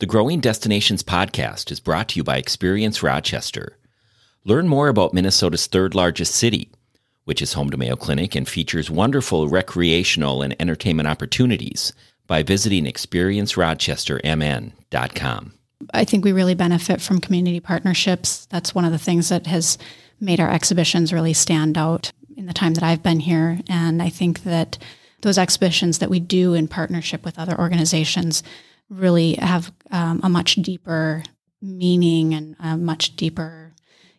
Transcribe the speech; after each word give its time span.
The 0.00 0.06
Growing 0.06 0.38
Destinations 0.38 1.02
podcast 1.02 1.72
is 1.72 1.80
brought 1.80 2.10
to 2.10 2.18
you 2.18 2.22
by 2.22 2.36
Experience 2.36 3.02
Rochester. 3.02 3.76
Learn 4.44 4.68
more 4.68 4.86
about 4.86 5.12
Minnesota's 5.12 5.66
third 5.66 5.92
largest 5.92 6.36
city, 6.36 6.70
which 7.24 7.42
is 7.42 7.54
home 7.54 7.68
to 7.70 7.76
Mayo 7.76 7.96
Clinic 7.96 8.36
and 8.36 8.48
features 8.48 8.88
wonderful 8.88 9.48
recreational 9.48 10.40
and 10.40 10.54
entertainment 10.60 11.08
opportunities 11.08 11.92
by 12.28 12.44
visiting 12.44 12.84
experiencerochestermn.com. 12.84 15.54
I 15.92 16.04
think 16.04 16.24
we 16.24 16.30
really 16.30 16.54
benefit 16.54 17.00
from 17.00 17.20
community 17.20 17.58
partnerships. 17.58 18.46
That's 18.52 18.76
one 18.76 18.84
of 18.84 18.92
the 18.92 18.98
things 18.98 19.30
that 19.30 19.48
has 19.48 19.78
made 20.20 20.38
our 20.38 20.52
exhibitions 20.52 21.12
really 21.12 21.34
stand 21.34 21.76
out 21.76 22.12
in 22.36 22.46
the 22.46 22.54
time 22.54 22.74
that 22.74 22.84
I've 22.84 23.02
been 23.02 23.18
here. 23.18 23.58
And 23.68 24.00
I 24.00 24.10
think 24.10 24.44
that 24.44 24.78
those 25.22 25.38
exhibitions 25.38 25.98
that 25.98 26.08
we 26.08 26.20
do 26.20 26.54
in 26.54 26.68
partnership 26.68 27.24
with 27.24 27.36
other 27.36 27.58
organizations 27.58 28.44
really 28.90 29.34
have 29.34 29.72
um, 29.90 30.20
a 30.22 30.28
much 30.28 30.56
deeper 30.56 31.22
meaning 31.60 32.34
and 32.34 32.56
a 32.60 32.76
much 32.76 33.16
deeper 33.16 33.74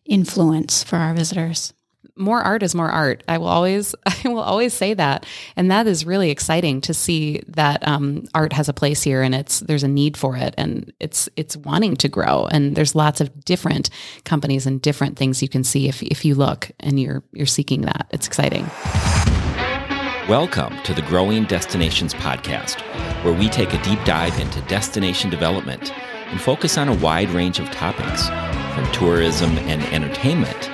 influence 0.06 0.84
for 0.84 0.98
our 0.98 1.14
visitors 1.14 1.74
more 2.20 2.42
art 2.42 2.62
is 2.62 2.76
more 2.76 2.90
art. 2.90 3.24
I 3.28 3.38
will 3.38 3.48
always, 3.48 3.96
I 4.06 4.28
will 4.28 4.42
always 4.42 4.74
say 4.74 4.94
that, 4.94 5.26
and 5.56 5.72
that 5.72 5.88
is 5.88 6.06
really 6.06 6.30
exciting 6.30 6.82
to 6.82 6.94
see 6.94 7.42
that 7.48 7.88
um, 7.88 8.26
art 8.36 8.54
has 8.54 8.70
a 8.70 8.74
place 8.74 9.02
here, 9.02 9.24
and 9.24 9.34
it's 9.34 9.62
there's 9.62 9.84
a 9.84 9.88
need 9.88 10.18
for 10.18 10.36
it, 10.36 10.54
and 10.58 10.92
it's 11.00 11.30
it's 11.36 11.58
wanting 11.58 11.96
to 11.98 12.10
grow, 12.10 12.46
and 12.52 12.76
there's 12.76 12.94
lots 12.94 13.22
of 13.22 13.46
different 13.46 13.90
companies 14.26 14.68
and 14.68 14.82
different 14.82 15.18
things 15.18 15.42
you 15.42 15.50
can 15.50 15.64
see 15.64 15.88
if 15.88 16.04
if 16.04 16.26
you 16.26 16.36
look 16.36 16.70
and 16.80 17.00
you're 17.00 17.24
you're 17.32 17.48
seeking 17.48 17.82
that. 17.82 18.08
It's 18.12 18.28
exciting. 18.28 18.70
Welcome 20.30 20.78
to 20.84 20.94
the 20.94 21.02
Growing 21.02 21.46
Destinations 21.46 22.14
podcast, 22.14 22.82
where 23.24 23.34
we 23.34 23.50
take 23.50 23.74
a 23.74 23.82
deep 23.82 23.98
dive 24.06 24.40
into 24.40 24.62
destination 24.68 25.32
development 25.32 25.92
and 26.28 26.40
focus 26.40 26.78
on 26.78 26.88
a 26.88 26.94
wide 26.98 27.32
range 27.32 27.58
of 27.58 27.72
topics, 27.72 28.28
from 28.76 28.86
tourism 28.92 29.58
and 29.58 29.82
entertainment 29.92 30.70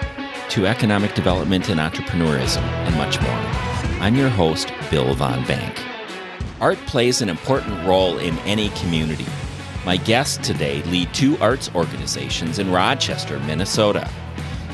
to 0.50 0.68
economic 0.68 1.16
development 1.16 1.70
and 1.70 1.80
entrepreneurism, 1.80 2.64
and 2.64 2.98
much 2.98 3.22
more. 3.22 4.02
I'm 4.02 4.16
your 4.16 4.28
host, 4.28 4.74
Bill 4.92 5.14
Von 5.14 5.46
Bank. 5.46 5.82
Art 6.60 6.78
plays 6.80 7.22
an 7.22 7.30
important 7.30 7.82
role 7.88 8.18
in 8.18 8.38
any 8.40 8.68
community. 8.72 9.26
My 9.86 9.96
guests 9.96 10.46
today 10.46 10.84
lead 10.84 11.14
two 11.14 11.38
arts 11.38 11.72
organizations 11.74 12.60
in 12.60 12.74
Rochester, 12.74 13.40
Minnesota. 13.40 14.12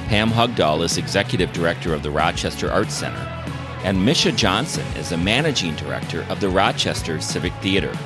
Pam 0.08 0.32
Hugdahl 0.32 0.84
is 0.84 0.98
executive 0.98 1.54
director 1.54 1.94
of 1.94 2.02
the 2.02 2.10
Rochester 2.10 2.72
Arts 2.72 2.96
Center 2.96 3.41
and 3.84 4.06
Misha 4.06 4.32
Johnson 4.32 4.86
is 4.96 5.10
the 5.10 5.18
managing 5.18 5.76
director 5.76 6.24
of 6.30 6.40
the 6.40 6.50
Rochester 6.50 7.20
Civic 7.20 7.54
Theater. 7.56 7.98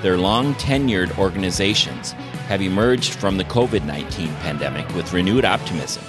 Their 0.00 0.16
long 0.16 0.54
tenured 0.54 1.18
organizations 1.18 2.12
have 2.48 2.62
emerged 2.62 3.14
from 3.14 3.36
the 3.36 3.44
COVID 3.44 3.84
19 3.84 4.28
pandemic 4.36 4.88
with 4.94 5.12
renewed 5.12 5.44
optimism. 5.44 6.04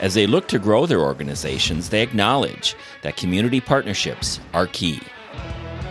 As 0.00 0.14
they 0.14 0.26
look 0.26 0.46
to 0.48 0.58
grow 0.58 0.86
their 0.86 1.00
organizations, 1.00 1.88
they 1.88 2.02
acknowledge 2.02 2.76
that 3.02 3.16
community 3.16 3.60
partnerships 3.60 4.40
are 4.52 4.66
key. 4.66 5.00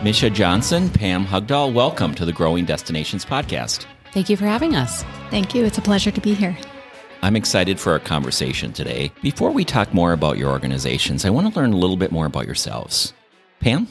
Misha 0.02 0.30
Johnson, 0.30 0.88
Pam 0.88 1.26
Hugdahl, 1.26 1.72
welcome 1.72 2.14
to 2.14 2.24
the 2.24 2.32
Growing 2.32 2.64
Destinations 2.64 3.24
podcast. 3.24 3.84
Thank 4.12 4.30
you 4.30 4.36
for 4.36 4.46
having 4.46 4.76
us. 4.76 5.02
Thank 5.30 5.54
you. 5.54 5.64
It's 5.64 5.78
a 5.78 5.82
pleasure 5.82 6.10
to 6.10 6.20
be 6.20 6.34
here. 6.34 6.56
I'm 7.20 7.34
excited 7.34 7.80
for 7.80 7.92
our 7.92 7.98
conversation 7.98 8.72
today. 8.72 9.10
Before 9.22 9.50
we 9.50 9.64
talk 9.64 9.92
more 9.92 10.12
about 10.12 10.38
your 10.38 10.50
organizations, 10.50 11.24
I 11.24 11.30
want 11.30 11.52
to 11.52 11.60
learn 11.60 11.72
a 11.72 11.76
little 11.76 11.96
bit 11.96 12.12
more 12.12 12.26
about 12.26 12.46
yourselves. 12.46 13.12
Pam? 13.60 13.88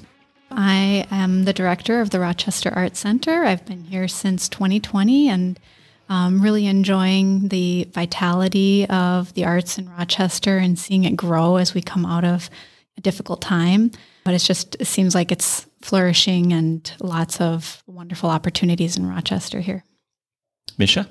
I 0.50 1.06
am 1.12 1.44
the 1.44 1.52
director 1.52 2.00
of 2.00 2.12
the 2.12 2.22
Rochester 2.22 2.72
Arts 2.74 3.00
Center. 3.00 3.44
I've 3.44 3.66
been 3.66 3.84
here 3.84 4.08
since 4.08 4.48
2020 4.48 5.28
and 5.28 5.60
um, 6.08 6.42
really 6.42 6.68
enjoying 6.68 7.50
the 7.50 7.90
vitality 7.92 8.88
of 8.88 9.34
the 9.34 9.44
arts 9.44 9.78
in 9.78 9.90
Rochester 9.90 10.58
and 10.58 10.80
seeing 10.80 11.04
it 11.04 11.18
grow 11.18 11.58
as 11.58 11.74
we 11.74 11.82
come 11.82 12.06
out 12.06 12.24
of 12.24 12.50
a 12.98 13.02
difficult 13.02 13.42
time. 13.42 13.92
But 14.24 14.36
it's 14.36 14.48
just, 14.48 14.78
it 14.80 14.86
seems 14.86 15.14
like 15.14 15.34
it's 15.34 15.68
flourishing 15.82 16.54
and 16.54 16.90
lots 17.02 17.42
of 17.42 17.84
wonderful 17.88 18.30
opportunities 18.30 18.96
in 18.98 19.06
Rochester 19.06 19.60
here. 19.60 19.84
Misha? 20.78 21.10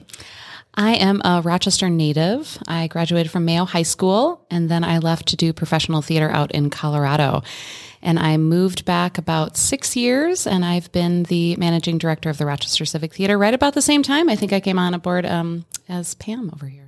I 0.78 0.94
am 0.97 1.22
a 1.25 1.41
Rochester 1.41 1.88
native. 1.88 2.59
I 2.69 2.87
graduated 2.87 3.32
from 3.32 3.47
Mayo 3.47 3.64
High 3.64 3.82
School 3.82 4.44
and 4.50 4.69
then 4.69 4.84
I 4.84 4.98
left 4.98 5.28
to 5.28 5.37
do 5.37 5.54
professional 5.54 6.03
theater 6.03 6.28
out 6.28 6.53
in 6.53 6.69
Colorado. 6.69 7.42
And 8.03 8.19
I 8.19 8.37
moved 8.37 8.84
back 8.84 9.16
about 9.16 9.56
six 9.56 9.97
years 9.97 10.47
and 10.47 10.66
I've 10.66 10.92
been 10.92 11.22
the 11.25 11.56
managing 11.56 11.97
director 11.97 12.28
of 12.28 12.37
the 12.37 12.44
Rochester 12.44 12.84
Civic 12.84 13.14
Theater 13.14 13.38
right 13.38 13.54
about 13.54 13.72
the 13.72 13.81
same 13.81 14.03
time. 14.03 14.28
I 14.28 14.37
think 14.37 14.53
I 14.53 14.60
came 14.60 14.78
on 14.78 14.92
aboard 14.92 15.25
um, 15.25 15.64
as 15.88 16.14
Pam 16.14 16.50
over 16.53 16.66
here. 16.66 16.85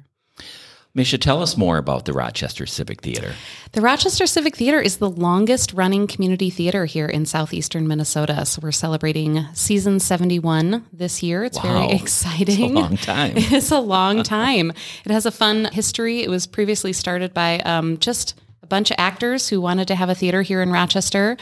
Misha, 0.98 1.16
tell 1.16 1.41
us 1.41 1.56
more 1.56 1.78
about 1.78 2.06
the 2.06 2.12
Rochester 2.12 2.66
Civic 2.66 3.03
Theater. 3.03 3.32
The 3.70 3.81
Rochester 3.81 4.26
Civic 4.26 4.56
Theater 4.56 4.81
is 4.81 4.97
the 4.97 5.09
longest 5.09 5.72
running 5.72 6.09
community 6.09 6.50
theater 6.50 6.86
here 6.86 7.06
in 7.06 7.25
southeastern 7.25 7.86
Minnesota. 7.86 8.44
So 8.44 8.59
we're 8.60 8.72
celebrating 8.72 9.47
season 9.54 10.00
71 10.00 10.87
this 10.92 11.22
year. 11.22 11.44
It's 11.44 11.56
wow. 11.58 11.87
very 11.87 11.92
exciting. 11.92 12.48
It's 12.48 12.72
a 12.72 12.81
long 12.81 12.97
time. 12.97 13.32
it's 13.37 13.70
a 13.70 13.78
long 13.78 14.25
time. 14.25 14.72
it 15.04 15.12
has 15.12 15.25
a 15.25 15.31
fun 15.31 15.66
history. 15.66 16.25
It 16.25 16.31
was 16.31 16.48
previously 16.48 16.92
started 16.92 17.32
by 17.32 17.60
um, 17.60 17.98
just 17.98 18.34
a 18.64 18.66
bunch 18.66 18.91
of 18.91 18.97
actors 18.98 19.48
who 19.48 19.60
wanted 19.60 19.87
to 19.88 19.94
have 19.94 20.08
a 20.08 20.16
theater 20.16 20.42
here 20.42 20.62
in 20.62 20.72
Rochester 20.72 21.37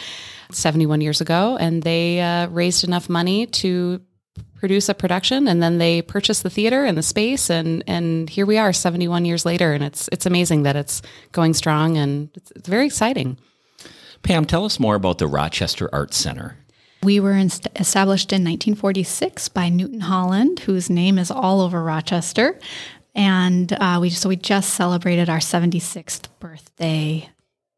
71 0.52 1.00
years 1.00 1.22
ago, 1.22 1.56
and 1.56 1.82
they 1.82 2.20
uh, 2.20 2.48
raised 2.48 2.84
enough 2.84 3.08
money 3.08 3.46
to 3.46 4.02
produce 4.56 4.88
a 4.88 4.94
production 4.94 5.46
and 5.48 5.62
then 5.62 5.78
they 5.78 6.02
purchase 6.02 6.40
the 6.40 6.50
theater 6.50 6.84
and 6.84 6.96
the 6.96 7.02
space 7.02 7.50
and 7.50 7.84
and 7.86 8.30
here 8.30 8.46
we 8.46 8.58
are 8.58 8.72
71 8.72 9.24
years 9.24 9.44
later 9.44 9.72
and 9.72 9.84
it's 9.84 10.08
it's 10.12 10.26
amazing 10.26 10.62
that 10.62 10.76
it's 10.76 11.02
going 11.32 11.54
strong 11.54 11.96
and 11.96 12.30
it's, 12.34 12.50
it's 12.52 12.68
very 12.68 12.86
exciting. 12.86 13.38
Pam 14.22 14.44
tell 14.44 14.64
us 14.64 14.80
more 14.80 14.94
about 14.94 15.18
the 15.18 15.26
rochester 15.26 15.88
arts 15.92 16.16
center. 16.16 16.56
We 17.02 17.20
were 17.20 17.34
inst- 17.34 17.68
established 17.76 18.32
in 18.32 18.42
1946 18.42 19.48
by 19.50 19.68
newton 19.68 20.00
holland 20.00 20.60
whose 20.60 20.88
name 20.90 21.18
is 21.18 21.30
all 21.30 21.60
over 21.60 21.82
rochester 21.82 22.58
and 23.14 23.72
uh, 23.72 23.98
we 24.00 24.10
so 24.10 24.28
we 24.28 24.36
just 24.36 24.74
celebrated 24.74 25.28
our 25.28 25.38
76th 25.38 26.28
birthday 26.40 27.28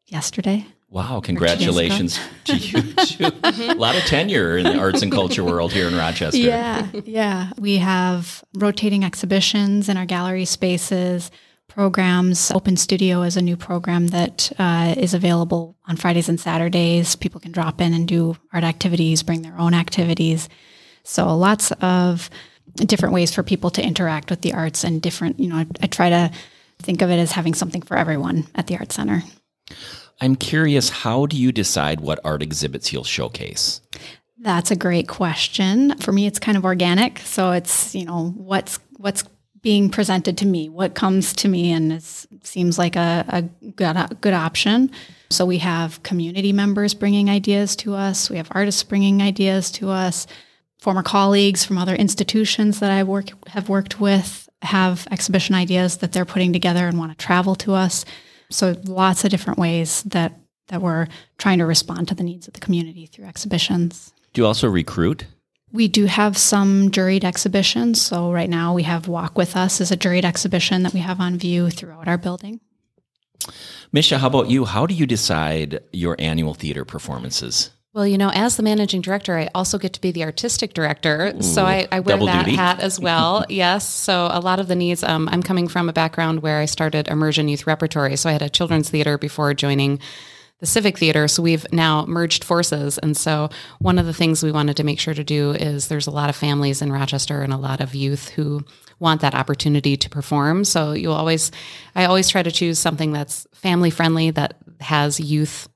yesterday 0.07 0.65
Wow, 0.91 1.19
congratulations 1.19 2.19
to 2.45 2.57
you 2.57 2.81
too. 2.81 3.25
a 3.43 3.75
lot 3.75 3.95
of 3.95 4.03
tenure 4.03 4.57
in 4.57 4.63
the 4.63 4.79
arts 4.79 5.03
and 5.03 5.11
culture 5.11 5.43
world 5.43 5.71
here 5.71 5.87
in 5.87 5.95
Rochester. 5.95 6.39
Yeah, 6.39 6.87
yeah. 7.05 7.51
We 7.59 7.77
have 7.77 8.43
rotating 8.55 9.03
exhibitions 9.03 9.87
in 9.87 9.97
our 9.97 10.07
gallery 10.07 10.45
spaces, 10.45 11.29
programs. 11.67 12.49
Open 12.49 12.75
Studio 12.75 13.21
is 13.21 13.37
a 13.37 13.41
new 13.41 13.55
program 13.55 14.07
that 14.07 14.51
uh, 14.57 14.95
is 14.97 15.13
available 15.13 15.77
on 15.87 15.95
Fridays 15.95 16.27
and 16.27 16.39
Saturdays. 16.39 17.15
People 17.15 17.39
can 17.39 17.51
drop 17.51 17.79
in 17.79 17.93
and 17.93 18.07
do 18.07 18.35
art 18.51 18.63
activities, 18.63 19.21
bring 19.21 19.43
their 19.43 19.57
own 19.59 19.75
activities. 19.75 20.49
So 21.03 21.37
lots 21.37 21.71
of 21.81 22.31
different 22.75 23.13
ways 23.13 23.33
for 23.33 23.43
people 23.43 23.69
to 23.71 23.83
interact 23.83 24.31
with 24.31 24.41
the 24.41 24.53
arts 24.53 24.83
and 24.83 25.01
different, 25.01 25.39
you 25.39 25.49
know, 25.49 25.57
I, 25.57 25.67
I 25.81 25.87
try 25.87 26.09
to 26.09 26.31
think 26.79 27.03
of 27.03 27.11
it 27.11 27.17
as 27.17 27.31
having 27.31 27.53
something 27.53 27.83
for 27.83 27.95
everyone 27.95 28.47
at 28.55 28.65
the 28.65 28.77
Art 28.77 28.91
Center. 28.91 29.21
I'm 30.21 30.35
curious, 30.35 30.89
how 30.89 31.25
do 31.25 31.37
you 31.37 31.51
decide 31.51 32.01
what 32.01 32.19
art 32.23 32.41
exhibits 32.41 32.91
you'll 32.91 33.03
showcase? 33.03 33.81
That's 34.39 34.71
a 34.71 34.75
great 34.75 35.07
question. 35.07 35.97
For 35.97 36.11
me, 36.11 36.25
it's 36.25 36.39
kind 36.39 36.57
of 36.57 36.65
organic. 36.65 37.19
So 37.19 37.51
it's, 37.51 37.93
you 37.93 38.05
know, 38.05 38.29
what's, 38.37 38.79
what's 38.97 39.23
being 39.61 39.89
presented 39.89 40.37
to 40.37 40.45
me, 40.45 40.69
what 40.69 40.95
comes 40.95 41.33
to 41.33 41.47
me, 41.47 41.71
and 41.71 41.91
it 41.91 42.03
seems 42.43 42.77
like 42.77 42.95
a, 42.95 43.25
a 43.27 43.41
good, 43.71 43.97
good 44.21 44.33
option. 44.33 44.91
So 45.29 45.45
we 45.45 45.57
have 45.57 46.01
community 46.03 46.53
members 46.53 46.93
bringing 46.93 47.29
ideas 47.29 47.75
to 47.77 47.93
us. 47.93 48.29
We 48.29 48.37
have 48.37 48.47
artists 48.51 48.83
bringing 48.83 49.21
ideas 49.21 49.69
to 49.71 49.89
us. 49.89 50.27
Former 50.79 51.03
colleagues 51.03 51.65
from 51.65 51.77
other 51.77 51.95
institutions 51.95 52.79
that 52.79 52.91
I 52.91 53.03
work 53.03 53.31
have 53.47 53.67
worked 53.67 53.99
with 53.99 54.47
have 54.61 55.07
exhibition 55.11 55.55
ideas 55.55 55.97
that 55.97 56.13
they're 56.13 56.25
putting 56.25 56.53
together 56.53 56.87
and 56.87 56.97
want 56.97 57.11
to 57.11 57.25
travel 57.25 57.55
to 57.55 57.73
us. 57.73 58.05
So 58.49 58.75
lots 58.85 59.23
of 59.23 59.31
different 59.31 59.59
ways 59.59 60.03
that 60.03 60.33
that 60.67 60.81
we're 60.81 61.07
trying 61.37 61.57
to 61.59 61.65
respond 61.65 62.07
to 62.07 62.15
the 62.15 62.23
needs 62.23 62.47
of 62.47 62.53
the 62.53 62.59
community 62.59 63.07
through 63.07 63.25
exhibitions. 63.25 64.13
Do 64.33 64.41
you 64.41 64.47
also 64.47 64.67
recruit? 64.67 65.25
We 65.71 65.87
do 65.87 66.05
have 66.05 66.37
some 66.37 66.89
juried 66.89 67.23
exhibitions. 67.23 68.01
So 68.01 68.31
right 68.31 68.49
now 68.49 68.73
we 68.73 68.83
have 68.83 69.07
Walk 69.07 69.37
With 69.37 69.55
Us 69.55 69.81
as 69.81 69.91
a 69.91 69.97
juried 69.97 70.25
exhibition 70.25 70.83
that 70.83 70.93
we 70.93 70.99
have 70.99 71.19
on 71.19 71.37
view 71.37 71.69
throughout 71.69 72.07
our 72.07 72.17
building. 72.17 72.59
Misha, 73.91 74.19
how 74.19 74.27
about 74.27 74.49
you? 74.49 74.65
How 74.65 74.85
do 74.85 74.93
you 74.93 75.05
decide 75.05 75.79
your 75.91 76.15
annual 76.19 76.53
theater 76.53 76.85
performances? 76.85 77.71
Well, 77.99 78.07
you 78.07 78.17
know, 78.17 78.31
as 78.33 78.55
the 78.55 78.63
managing 78.63 79.01
director, 79.01 79.37
I 79.37 79.49
also 79.53 79.77
get 79.77 79.91
to 79.91 79.99
be 79.99 80.11
the 80.11 80.23
artistic 80.23 80.71
director. 80.71 81.33
Ooh, 81.35 81.41
so 81.41 81.65
I, 81.65 81.85
I 81.91 81.99
wear 81.99 82.17
that 82.17 82.45
duty. 82.45 82.55
hat 82.55 82.79
as 82.79 82.97
well. 82.97 83.43
yes. 83.49 83.85
So 83.85 84.29
a 84.31 84.39
lot 84.39 84.61
of 84.61 84.69
the 84.69 84.75
needs, 84.75 85.03
um, 85.03 85.27
I'm 85.29 85.43
coming 85.43 85.67
from 85.67 85.89
a 85.89 85.91
background 85.91 86.41
where 86.41 86.59
I 86.59 86.65
started 86.65 87.09
immersion 87.09 87.49
youth 87.49 87.67
repertory. 87.67 88.15
So 88.15 88.29
I 88.29 88.31
had 88.31 88.41
a 88.41 88.47
children's 88.47 88.89
theater 88.89 89.17
before 89.17 89.53
joining 89.53 89.99
the 90.59 90.65
Civic 90.65 90.97
Theater. 90.97 91.27
So 91.27 91.43
we've 91.43 91.69
now 91.73 92.05
merged 92.05 92.45
forces. 92.45 92.99
And 92.99 93.17
so 93.17 93.49
one 93.79 93.99
of 93.99 94.05
the 94.05 94.13
things 94.13 94.43
we 94.43 94.53
wanted 94.53 94.77
to 94.77 94.85
make 94.85 95.01
sure 95.01 95.13
to 95.13 95.23
do 95.25 95.51
is 95.51 95.89
there's 95.89 96.07
a 96.07 96.11
lot 96.11 96.29
of 96.29 96.37
families 96.37 96.81
in 96.81 96.93
Rochester 96.93 97.41
and 97.41 97.51
a 97.51 97.57
lot 97.57 97.81
of 97.81 97.95
youth 97.95 98.29
who 98.29 98.63
want 98.99 99.19
that 99.19 99.35
opportunity 99.35 99.97
to 99.97 100.09
perform. 100.09 100.63
So 100.63 100.93
you 100.93 101.11
always, 101.11 101.51
I 101.95 102.05
always 102.05 102.29
try 102.29 102.43
to 102.43 102.51
choose 102.51 102.79
something 102.79 103.11
that's 103.11 103.45
family 103.55 103.89
friendly, 103.89 104.31
that 104.31 104.55
has 104.79 105.19
youth 105.19 105.67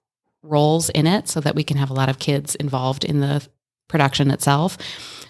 roles 0.43 0.89
in 0.89 1.07
it 1.07 1.27
so 1.27 1.39
that 1.39 1.55
we 1.55 1.63
can 1.63 1.77
have 1.77 1.89
a 1.89 1.93
lot 1.93 2.09
of 2.09 2.19
kids 2.19 2.55
involved 2.55 3.03
in 3.03 3.19
the 3.19 3.47
production 3.87 4.31
itself. 4.31 4.77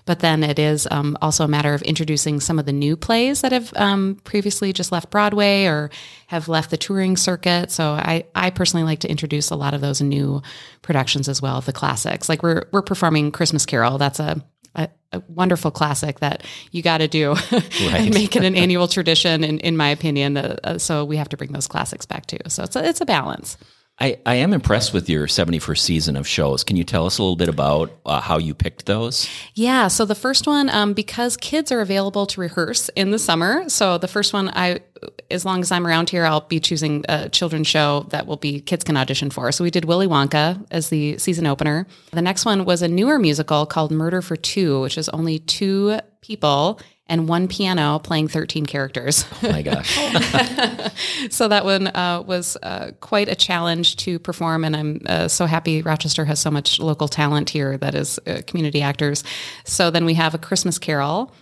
But 0.06 0.20
then 0.20 0.44
it 0.44 0.60
is 0.60 0.86
um, 0.92 1.18
also 1.22 1.46
a 1.46 1.48
matter 1.48 1.74
of 1.74 1.82
introducing 1.84 2.42
some 2.42 2.60
of 2.60 2.66
the 2.66 2.74
new 2.74 2.98
plays 2.98 3.42
that 3.42 3.54
have 3.54 3.74
um, 3.76 4.20
previously 4.26 4.74
just 4.74 4.92
left 4.92 5.10
Broadway 5.10 5.66
or 5.66 5.92
have 6.28 6.50
left 6.50 6.72
the 6.72 6.78
touring 6.78 7.16
circuit. 7.16 7.72
So 7.72 7.92
I, 7.92 8.26
I 8.36 8.50
personally 8.50 8.84
like 8.84 9.00
to 9.00 9.10
introduce 9.10 9.50
a 9.50 9.56
lot 9.56 9.74
of 9.74 9.80
those 9.80 10.02
new 10.02 10.42
productions 10.82 11.30
as 11.30 11.42
well, 11.42 11.62
the 11.62 11.72
classics. 11.72 12.28
Like 12.28 12.44
we're 12.44 12.66
we're 12.74 12.82
performing 12.82 13.32
Christmas 13.32 13.66
Carol. 13.66 13.98
That's 13.98 14.20
a 14.20 14.44
a, 14.76 14.90
a, 15.12 15.22
wonderful 15.28 15.72
classic 15.72 16.20
that 16.20 16.44
you 16.72 16.82
got 16.82 16.98
to 16.98 17.08
do 17.08 17.34
right. 17.52 17.62
and 17.72 18.14
make 18.14 18.36
it 18.36 18.44
an 18.44 18.56
annual 18.64 18.88
tradition, 18.88 19.44
in, 19.44 19.60
in 19.60 19.78
my 19.78 19.90
opinion. 19.90 20.36
Uh, 20.36 20.58
uh, 20.64 20.78
so 20.78 21.06
we 21.06 21.18
have 21.18 21.30
to 21.30 21.38
bring 21.38 21.52
those 21.52 21.68
classics 21.68 22.06
back 22.06 22.26
too. 22.26 22.40
So 22.48 22.64
it's 22.64 22.76
a, 22.76 22.88
it's 22.88 23.02
a 23.02 23.06
balance. 23.06 23.58
I, 24.00 24.18
I 24.26 24.36
am 24.36 24.54
impressed 24.54 24.92
with 24.92 25.08
your 25.08 25.28
71st 25.28 25.78
season 25.78 26.16
of 26.16 26.28
shows. 26.28 26.64
Can 26.64 26.78
you 26.78 26.84
tell 26.84 27.06
us 27.06 27.20
a 27.20 27.22
little 27.22 27.36
bit 27.36 27.48
about 27.48 27.92
uh, 28.06 28.20
how 28.20 28.40
you 28.40 28.56
picked 28.56 28.88
those? 28.88 29.30
Yeah. 29.54 29.88
So 29.88 30.04
the 30.04 30.16
first 30.16 30.48
one, 30.48 30.70
um, 30.70 30.94
because 30.94 31.38
kids 31.38 31.72
are 31.72 31.80
available 31.80 32.26
to 32.26 32.42
rehearse 32.42 32.90
in 32.90 33.12
the 33.12 33.20
summer. 33.20 33.70
So 33.70 34.00
the 34.00 34.08
first 34.08 34.34
one, 34.34 34.50
I, 34.50 34.80
as 35.30 35.46
long 35.46 35.62
as 35.62 35.72
I'm 35.72 35.86
around 35.86 36.10
here, 36.10 36.26
I'll 36.26 36.42
be 36.42 36.60
choosing 36.60 37.06
a 37.08 37.30
children's 37.30 37.68
show 37.68 38.08
that 38.10 38.26
will 38.26 38.38
be 38.38 38.62
kids 38.62 38.84
can 38.84 38.98
audition 38.98 39.30
for. 39.30 39.52
So 39.52 39.64
we 39.64 39.70
did 39.70 39.86
Willy 39.86 40.08
Wonka 40.08 40.66
as 40.72 40.90
the 40.90 41.20
season 41.20 41.46
opener. 41.46 41.86
The 42.12 42.22
next 42.22 42.46
one 42.46 42.66
was 42.66 42.82
a 42.82 42.88
newer 42.88 43.20
musical 43.20 43.68
called 43.68 43.92
Murder 43.92 44.24
for 44.24 44.36
Two, 44.36 44.82
which 44.82 44.98
is 44.98 45.08
only 45.10 45.38
two 45.38 46.00
people 46.22 46.80
and 47.08 47.28
one 47.28 47.48
piano 47.48 48.00
playing 48.00 48.28
13 48.30 48.66
characters. 48.66 49.26
Oh 49.44 49.52
my 49.52 49.62
gosh. 49.62 49.94
so 51.30 51.48
that 51.50 51.66
one 51.66 51.88
uh, 51.88 52.24
was 52.26 52.58
uh, 52.64 52.92
quite 53.02 53.28
a 53.28 53.36
challenge 53.36 53.98
to 53.98 54.20
perform. 54.20 54.64
And 54.64 54.76
I'm 54.76 55.02
uh, 55.06 55.28
so 55.28 55.46
happy 55.46 55.82
Rochester 55.82 56.24
has 56.26 56.40
so 56.40 56.50
much 56.50 56.80
local 56.80 57.08
talent 57.08 57.50
here 57.50 57.78
that 57.78 57.94
is 57.94 58.20
uh, 58.26 58.42
community 58.48 58.82
actors. 58.82 59.24
So 59.66 59.92
then 59.92 60.06
we 60.06 60.14
have 60.14 60.34
A 60.34 60.38
Christmas 60.38 60.80
Carol 60.80 61.34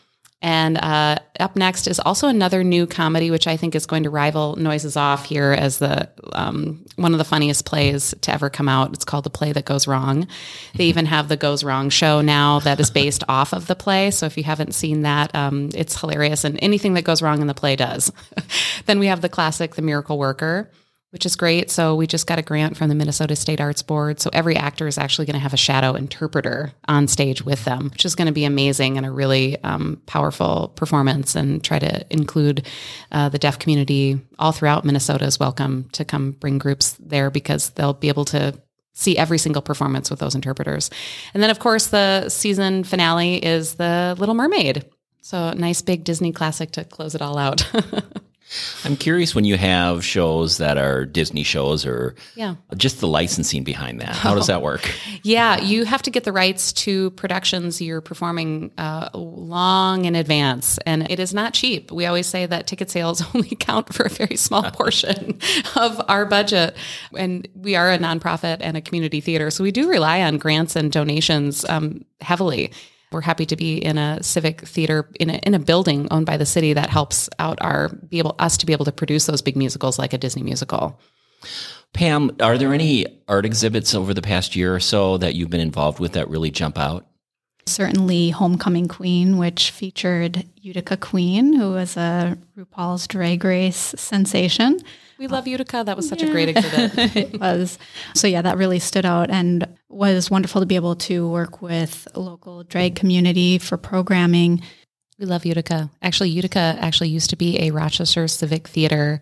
and 0.41 0.77
uh, 0.77 1.17
up 1.39 1.55
next 1.55 1.87
is 1.87 1.99
also 1.99 2.27
another 2.27 2.63
new 2.63 2.87
comedy, 2.87 3.29
which 3.29 3.45
I 3.45 3.57
think 3.57 3.75
is 3.75 3.85
going 3.85 4.03
to 4.03 4.09
rival 4.09 4.55
Noises 4.55 4.97
Off 4.97 5.25
here 5.25 5.51
as 5.51 5.77
the 5.77 6.09
um, 6.33 6.83
one 6.95 7.13
of 7.13 7.19
the 7.19 7.23
funniest 7.23 7.65
plays 7.65 8.15
to 8.21 8.33
ever 8.33 8.49
come 8.49 8.67
out. 8.67 8.93
It's 8.93 9.05
called 9.05 9.23
The 9.23 9.29
Play 9.29 9.51
That 9.51 9.65
Goes 9.65 9.87
Wrong. 9.87 10.27
They 10.75 10.85
even 10.85 11.05
have 11.05 11.27
the 11.27 11.37
Goes 11.37 11.63
Wrong 11.63 11.89
show 11.89 12.21
now 12.21 12.59
that 12.61 12.79
is 12.79 12.89
based 12.89 13.23
off 13.29 13.53
of 13.53 13.67
the 13.67 13.75
play. 13.75 14.09
So 14.09 14.25
if 14.25 14.35
you 14.35 14.43
haven't 14.43 14.73
seen 14.73 15.01
that, 15.03 15.33
um, 15.35 15.69
it's 15.75 15.99
hilarious. 15.99 16.43
And 16.43 16.57
anything 16.61 16.95
that 16.95 17.03
goes 17.03 17.21
wrong 17.21 17.41
in 17.41 17.47
the 17.47 17.53
play 17.53 17.75
does. 17.75 18.11
then 18.87 18.99
we 18.99 19.07
have 19.07 19.21
the 19.21 19.29
classic 19.29 19.75
The 19.75 19.81
Miracle 19.81 20.17
Worker 20.17 20.71
which 21.11 21.25
is 21.25 21.35
great. 21.35 21.69
So 21.69 21.95
we 21.95 22.07
just 22.07 22.25
got 22.25 22.39
a 22.39 22.41
grant 22.41 22.77
from 22.77 22.89
the 22.89 22.95
Minnesota 22.95 23.35
State 23.35 23.59
Arts 23.59 23.81
Board. 23.81 24.19
So 24.19 24.29
every 24.31 24.55
actor 24.55 24.87
is 24.87 24.97
actually 24.97 25.25
going 25.25 25.35
to 25.35 25.39
have 25.39 25.53
a 25.53 25.57
shadow 25.57 25.93
interpreter 25.93 26.71
on 26.87 27.07
stage 27.07 27.43
with 27.43 27.65
them, 27.65 27.89
which 27.91 28.05
is 28.05 28.15
going 28.15 28.27
to 28.27 28.31
be 28.31 28.45
amazing 28.45 28.97
and 28.97 29.05
a 29.05 29.11
really 29.11 29.61
um, 29.63 30.01
powerful 30.05 30.69
performance. 30.75 31.35
And 31.35 31.63
try 31.63 31.79
to 31.79 32.05
include 32.09 32.65
uh, 33.11 33.27
the 33.29 33.37
deaf 33.37 33.59
community 33.59 34.21
all 34.39 34.53
throughout 34.53 34.85
Minnesota 34.85 35.25
is 35.25 35.39
welcome 35.39 35.89
to 35.91 36.05
come 36.05 36.31
bring 36.31 36.57
groups 36.57 36.93
there 36.99 37.29
because 37.29 37.71
they'll 37.71 37.93
be 37.93 38.07
able 38.07 38.25
to 38.25 38.57
see 38.93 39.17
every 39.17 39.37
single 39.37 39.61
performance 39.61 40.09
with 40.09 40.19
those 40.19 40.35
interpreters. 40.35 40.89
And 41.33 41.43
then, 41.43 41.49
of 41.49 41.59
course, 41.59 41.87
the 41.87 42.29
season 42.29 42.83
finale 42.83 43.43
is 43.43 43.75
The 43.75 44.15
Little 44.17 44.35
Mermaid. 44.35 44.85
So, 45.21 45.51
nice 45.53 45.81
big 45.81 46.03
Disney 46.03 46.31
classic 46.31 46.71
to 46.71 46.83
close 46.83 47.15
it 47.15 47.21
all 47.21 47.37
out. 47.37 47.69
I'm 48.83 48.97
curious 48.97 49.33
when 49.33 49.45
you 49.45 49.57
have 49.57 50.03
shows 50.03 50.57
that 50.57 50.77
are 50.77 51.05
Disney 51.05 51.43
shows 51.43 51.85
or 51.85 52.15
yeah. 52.35 52.55
just 52.75 52.99
the 52.99 53.07
licensing 53.07 53.63
behind 53.63 54.01
that. 54.01 54.15
How 54.15 54.35
does 54.35 54.47
that 54.51 54.61
work? 54.61 54.93
Yeah, 55.23 55.59
you 55.61 55.85
have 55.85 56.01
to 56.03 56.09
get 56.09 56.23
the 56.23 56.31
rights 56.31 56.73
to 56.73 57.11
productions 57.11 57.81
you're 57.81 58.01
performing 58.01 58.71
uh, 58.77 59.09
long 59.13 60.05
in 60.05 60.15
advance, 60.15 60.77
and 60.85 61.09
it 61.09 61.19
is 61.19 61.33
not 61.33 61.53
cheap. 61.53 61.91
We 61.91 62.05
always 62.05 62.27
say 62.27 62.45
that 62.45 62.67
ticket 62.67 62.89
sales 62.89 63.23
only 63.35 63.55
count 63.55 63.93
for 63.93 64.03
a 64.03 64.09
very 64.09 64.35
small 64.35 64.63
portion 64.71 65.39
of 65.75 66.01
our 66.07 66.25
budget, 66.25 66.75
and 67.17 67.47
we 67.55 67.75
are 67.75 67.91
a 67.91 67.97
nonprofit 67.97 68.57
and 68.59 68.75
a 68.75 68.81
community 68.81 69.21
theater, 69.21 69.49
so 69.49 69.63
we 69.63 69.71
do 69.71 69.89
rely 69.89 70.21
on 70.21 70.37
grants 70.37 70.75
and 70.75 70.91
donations 70.91 71.63
um, 71.65 72.03
heavily. 72.19 72.71
We're 73.11 73.21
happy 73.21 73.45
to 73.47 73.55
be 73.55 73.77
in 73.77 73.97
a 73.97 74.23
civic 74.23 74.61
theater 74.61 75.09
in 75.19 75.29
a, 75.29 75.33
in 75.43 75.53
a 75.53 75.59
building 75.59 76.07
owned 76.11 76.25
by 76.25 76.37
the 76.37 76.45
city 76.45 76.73
that 76.73 76.89
helps 76.89 77.29
out 77.39 77.57
our 77.61 77.89
be 77.89 78.19
able 78.19 78.35
us 78.39 78.57
to 78.57 78.65
be 78.65 78.73
able 78.73 78.85
to 78.85 78.91
produce 78.91 79.25
those 79.25 79.41
big 79.41 79.57
musicals 79.57 79.99
like 79.99 80.13
a 80.13 80.17
Disney 80.17 80.43
musical. 80.43 80.99
Pam, 81.93 82.31
are 82.39 82.57
there 82.57 82.73
any 82.73 83.05
art 83.27 83.45
exhibits 83.45 83.93
over 83.93 84.13
the 84.13 84.21
past 84.21 84.55
year 84.55 84.73
or 84.73 84.79
so 84.79 85.17
that 85.17 85.35
you've 85.35 85.49
been 85.49 85.59
involved 85.59 85.99
with 85.99 86.13
that 86.13 86.29
really 86.29 86.51
jump 86.51 86.77
out? 86.77 87.05
Certainly, 87.65 88.31
Homecoming 88.31 88.87
Queen, 88.87 89.37
which 89.37 89.71
featured 89.71 90.45
Utica 90.61 90.97
Queen, 90.97 91.53
who 91.53 91.71
was 91.71 91.95
a 91.95 92.37
RuPaul's 92.57 93.07
Drag 93.07 93.43
Race 93.43 93.93
sensation. 93.97 94.79
We 95.19 95.27
love 95.27 95.47
Utica. 95.47 95.83
That 95.85 95.95
was 95.95 96.09
such 96.09 96.23
yeah. 96.23 96.29
a 96.29 96.31
great 96.31 96.49
exhibit. 96.49 97.15
it 97.15 97.39
was. 97.39 97.77
So, 98.15 98.27
yeah, 98.27 98.41
that 98.41 98.57
really 98.57 98.79
stood 98.79 99.05
out 99.05 99.29
and 99.29 99.67
was 99.89 100.31
wonderful 100.31 100.61
to 100.61 100.65
be 100.65 100.75
able 100.75 100.95
to 100.95 101.29
work 101.29 101.61
with 101.61 102.07
a 102.15 102.19
local 102.19 102.63
drag 102.63 102.95
community 102.95 103.59
for 103.59 103.77
programming. 103.77 104.61
We 105.19 105.25
love 105.27 105.45
Utica. 105.45 105.91
Actually, 106.01 106.29
Utica 106.29 106.75
actually 106.79 107.09
used 107.09 107.29
to 107.29 107.35
be 107.35 107.61
a 107.61 107.71
Rochester 107.71 108.27
Civic 108.27 108.67
Theater 108.67 109.21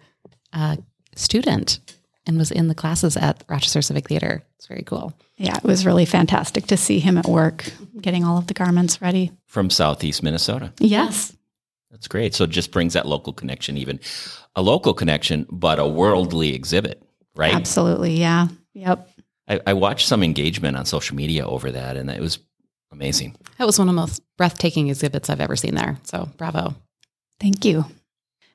uh, 0.53 0.77
student 1.15 1.79
and 2.25 2.37
was 2.37 2.51
in 2.51 2.67
the 2.67 2.75
classes 2.75 3.17
at 3.17 3.43
Rochester 3.49 3.81
Civic 3.81 4.07
Theater. 4.07 4.43
It's 4.57 4.67
very 4.67 4.83
cool. 4.83 5.13
Yeah, 5.37 5.55
it 5.55 5.63
was 5.63 5.85
really 5.85 6.05
fantastic 6.05 6.67
to 6.67 6.77
see 6.77 6.99
him 6.99 7.17
at 7.17 7.27
work 7.27 7.71
getting 8.01 8.23
all 8.23 8.37
of 8.37 8.47
the 8.47 8.53
garments 8.53 9.01
ready. 9.01 9.31
From 9.45 9.69
Southeast 9.69 10.21
Minnesota. 10.21 10.73
Yes. 10.79 11.35
That's 11.91 12.07
great. 12.07 12.35
So 12.35 12.43
it 12.43 12.49
just 12.49 12.71
brings 12.71 12.93
that 12.93 13.07
local 13.07 13.33
connection, 13.33 13.77
even 13.77 13.99
a 14.55 14.61
local 14.61 14.93
connection, 14.93 15.47
but 15.49 15.79
a 15.79 15.87
worldly 15.87 16.53
exhibit, 16.53 17.01
right? 17.35 17.53
Absolutely. 17.53 18.19
Yeah. 18.19 18.47
Yep. 18.73 19.09
I, 19.47 19.59
I 19.67 19.73
watched 19.73 20.07
some 20.07 20.21
engagement 20.21 20.77
on 20.77 20.85
social 20.85 21.15
media 21.15 21.47
over 21.47 21.71
that, 21.71 21.97
and 21.97 22.09
it 22.09 22.21
was 22.21 22.39
amazing. 22.91 23.35
That 23.57 23.65
was 23.65 23.79
one 23.79 23.89
of 23.89 23.95
the 23.95 23.99
most 23.99 24.21
breathtaking 24.37 24.89
exhibits 24.89 25.29
I've 25.29 25.41
ever 25.41 25.55
seen 25.55 25.75
there. 25.75 25.97
So 26.03 26.29
bravo. 26.37 26.75
Thank 27.39 27.65
you. 27.65 27.85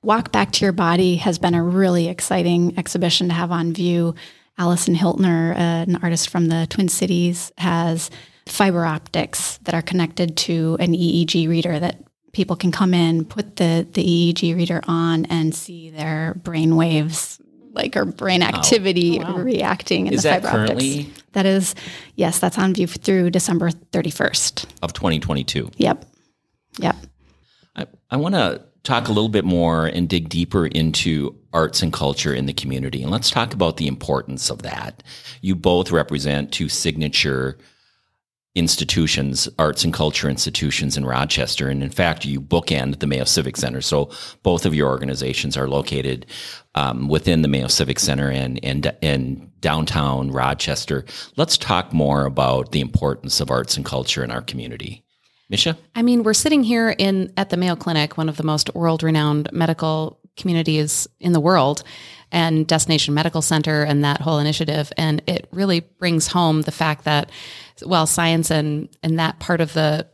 Walk 0.04 0.32
Back 0.32 0.52
to 0.52 0.64
Your 0.66 0.72
Body 0.72 1.16
has 1.16 1.38
been 1.38 1.54
a 1.54 1.62
really 1.62 2.08
exciting 2.08 2.78
exhibition 2.78 3.28
to 3.28 3.34
have 3.34 3.50
on 3.50 3.72
view. 3.72 4.14
Allison 4.58 4.94
Hiltner, 4.94 5.54
uh, 5.54 5.58
an 5.58 5.96
artist 6.02 6.28
from 6.28 6.48
the 6.48 6.66
Twin 6.68 6.90
Cities, 6.90 7.50
has 7.56 8.10
fiber 8.46 8.84
optics 8.84 9.56
that 9.62 9.74
are 9.74 9.80
connected 9.80 10.36
to 10.36 10.76
an 10.78 10.92
EEG 10.92 11.48
reader 11.48 11.78
that 11.78 12.04
people 12.32 12.54
can 12.54 12.70
come 12.70 12.92
in, 12.92 13.24
put 13.24 13.56
the, 13.56 13.88
the 13.94 14.04
EEG 14.04 14.54
reader 14.54 14.82
on, 14.86 15.24
and 15.24 15.54
see 15.54 15.88
their 15.88 16.34
brain 16.34 16.76
waves, 16.76 17.40
like 17.72 17.96
or 17.96 18.04
brain 18.04 18.42
activity 18.42 19.20
oh. 19.20 19.22
Wow. 19.22 19.38
reacting 19.38 20.08
in 20.08 20.12
is 20.12 20.24
the 20.24 20.28
that 20.28 20.42
fiber 20.42 20.66
currently? 20.66 21.00
optics. 21.00 21.22
That 21.32 21.46
is, 21.46 21.74
yes, 22.14 22.38
that's 22.40 22.58
on 22.58 22.74
view 22.74 22.86
through 22.86 23.30
December 23.30 23.70
31st. 23.70 24.66
Of 24.82 24.92
2022. 24.92 25.70
Yep. 25.78 26.04
Yep. 26.78 26.96
I, 27.74 27.86
I 28.10 28.16
want 28.18 28.34
to 28.34 28.62
talk 28.84 29.08
a 29.08 29.12
little 29.12 29.30
bit 29.30 29.44
more 29.44 29.86
and 29.86 30.08
dig 30.08 30.28
deeper 30.28 30.66
into 30.66 31.34
arts 31.52 31.82
and 31.82 31.92
culture 31.92 32.34
in 32.34 32.46
the 32.46 32.52
community. 32.52 33.02
And 33.02 33.10
let's 33.10 33.30
talk 33.30 33.52
about 33.54 33.78
the 33.78 33.88
importance 33.88 34.50
of 34.50 34.62
that. 34.62 35.02
You 35.40 35.54
both 35.54 35.90
represent 35.90 36.52
two 36.52 36.68
signature 36.68 37.58
institutions, 38.54 39.48
arts 39.58 39.82
and 39.82 39.92
culture 39.92 40.28
institutions 40.28 40.96
in 40.96 41.04
Rochester. 41.04 41.68
And 41.68 41.82
in 41.82 41.90
fact, 41.90 42.24
you 42.24 42.40
bookend 42.40 43.00
the 43.00 43.06
Mayo 43.06 43.24
Civic 43.24 43.56
Center. 43.56 43.80
So 43.80 44.10
both 44.44 44.64
of 44.64 44.74
your 44.74 44.88
organizations 44.88 45.56
are 45.56 45.66
located 45.66 46.26
um, 46.76 47.08
within 47.08 47.42
the 47.42 47.48
Mayo 47.48 47.66
Civic 47.66 47.98
Center 47.98 48.30
and, 48.30 48.60
and, 48.62 48.94
and 49.02 49.60
downtown 49.60 50.30
Rochester. 50.30 51.04
Let's 51.36 51.58
talk 51.58 51.92
more 51.92 52.26
about 52.26 52.70
the 52.70 52.80
importance 52.80 53.40
of 53.40 53.50
arts 53.50 53.76
and 53.76 53.84
culture 53.84 54.22
in 54.22 54.30
our 54.30 54.42
community. 54.42 55.03
Misha? 55.48 55.76
I 55.94 56.02
mean, 56.02 56.22
we're 56.22 56.34
sitting 56.34 56.62
here 56.62 56.90
in 56.90 57.32
at 57.36 57.50
the 57.50 57.56
Mayo 57.56 57.76
Clinic, 57.76 58.16
one 58.16 58.28
of 58.28 58.36
the 58.36 58.42
most 58.42 58.74
world-renowned 58.74 59.50
medical 59.52 60.18
communities 60.36 61.06
in 61.20 61.32
the 61.32 61.40
world 61.40 61.82
and 62.32 62.66
Destination 62.66 63.14
Medical 63.14 63.42
Center 63.42 63.84
and 63.84 64.02
that 64.04 64.20
whole 64.20 64.38
initiative. 64.38 64.92
And 64.96 65.22
it 65.26 65.46
really 65.52 65.80
brings 65.80 66.26
home 66.26 66.62
the 66.62 66.72
fact 66.72 67.04
that, 67.04 67.30
while 67.82 68.06
science 68.06 68.50
and, 68.50 68.88
and 69.02 69.18
that 69.18 69.38
part 69.38 69.60
of 69.60 69.72
the 69.74 70.08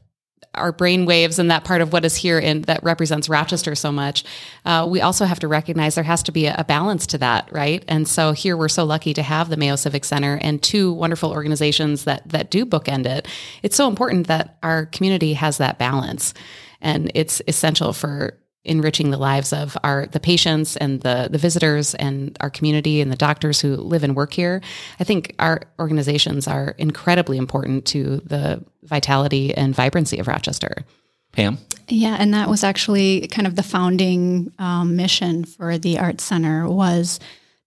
our 0.54 0.73
brain 0.73 1.07
waves 1.07 1.38
and 1.38 1.50
that 1.50 1.64
part 1.64 1.80
of 1.80 1.92
what 1.92 2.04
is 2.04 2.16
here 2.16 2.38
and 2.38 2.64
that 2.64 2.83
represents 2.83 3.28
Rochester 3.28 3.75
so 3.75 3.92
much, 3.92 4.25
uh, 4.64 4.87
we 4.88 5.00
also 5.00 5.25
have 5.25 5.38
to 5.40 5.49
recognize 5.49 5.95
there 5.95 6.04
has 6.04 6.23
to 6.25 6.33
be 6.33 6.47
a, 6.47 6.57
a, 6.59 6.64
balance 6.64 7.07
to 7.09 7.19
that, 7.19 7.49
right? 7.52 7.85
And 7.87 8.09
so 8.09 8.33
here 8.33 8.57
we're 8.57 8.69
so 8.69 8.85
lucky 8.85 9.14
to 9.14 9.23
have 9.23 9.49
the 9.49 9.57
Mayo 9.57 9.76
Civic 9.76 10.04
Center 10.04 10.38
and 10.42 10.61
two 10.62 10.92
wonderful 10.92 11.30
organizations 11.30 12.04
that 12.04 12.28
that 12.28 12.50
do 12.50 12.66
bookend 12.66 13.07
it. 13.07 13.28
It's 13.62 13.76
so 13.76 13.88
important 13.88 14.26
that 14.26 14.57
our 14.62 14.87
community 14.87 15.35
has 15.35 15.59
that 15.59 15.78
balance, 15.78 16.35
and 16.80 17.12
it's 17.14 17.40
essential 17.47 17.92
for 17.92 18.39
enriching 18.64 19.10
the 19.10 19.16
lives 19.16 19.52
of 19.52 19.76
our 19.82 20.06
the 20.06 20.20
patients 20.20 20.76
and 20.76 21.00
the 21.00 21.28
the 21.30 21.38
visitors 21.38 21.94
and 21.94 22.36
our 22.40 22.50
community 22.50 23.00
and 23.00 23.10
the 23.10 23.16
doctors 23.16 23.60
who 23.60 23.76
live 23.76 24.04
and 24.04 24.14
work 24.14 24.32
here. 24.32 24.60
I 24.98 25.04
think 25.04 25.34
our 25.38 25.62
organizations 25.78 26.46
are 26.46 26.74
incredibly 26.78 27.38
important 27.38 27.86
to 27.86 28.18
the 28.24 28.64
vitality 28.82 29.54
and 29.54 29.74
vibrancy 29.74 30.18
of 30.18 30.28
Rochester. 30.28 30.84
Pam? 31.32 31.58
Yeah, 31.88 32.16
and 32.18 32.34
that 32.34 32.48
was 32.48 32.64
actually 32.64 33.28
kind 33.28 33.46
of 33.46 33.54
the 33.54 33.62
founding 33.62 34.52
um, 34.58 34.96
mission 34.96 35.44
for 35.44 35.78
the 35.78 35.98
Art 35.98 36.20
Center 36.20 36.68
was 36.68 37.20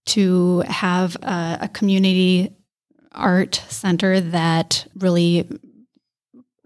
to 0.06 0.60
have 0.60 1.16
a, 1.22 1.58
a 1.62 1.68
community 1.68 2.54
art 3.12 3.62
center 3.68 4.20
that 4.20 4.86
really 4.98 5.48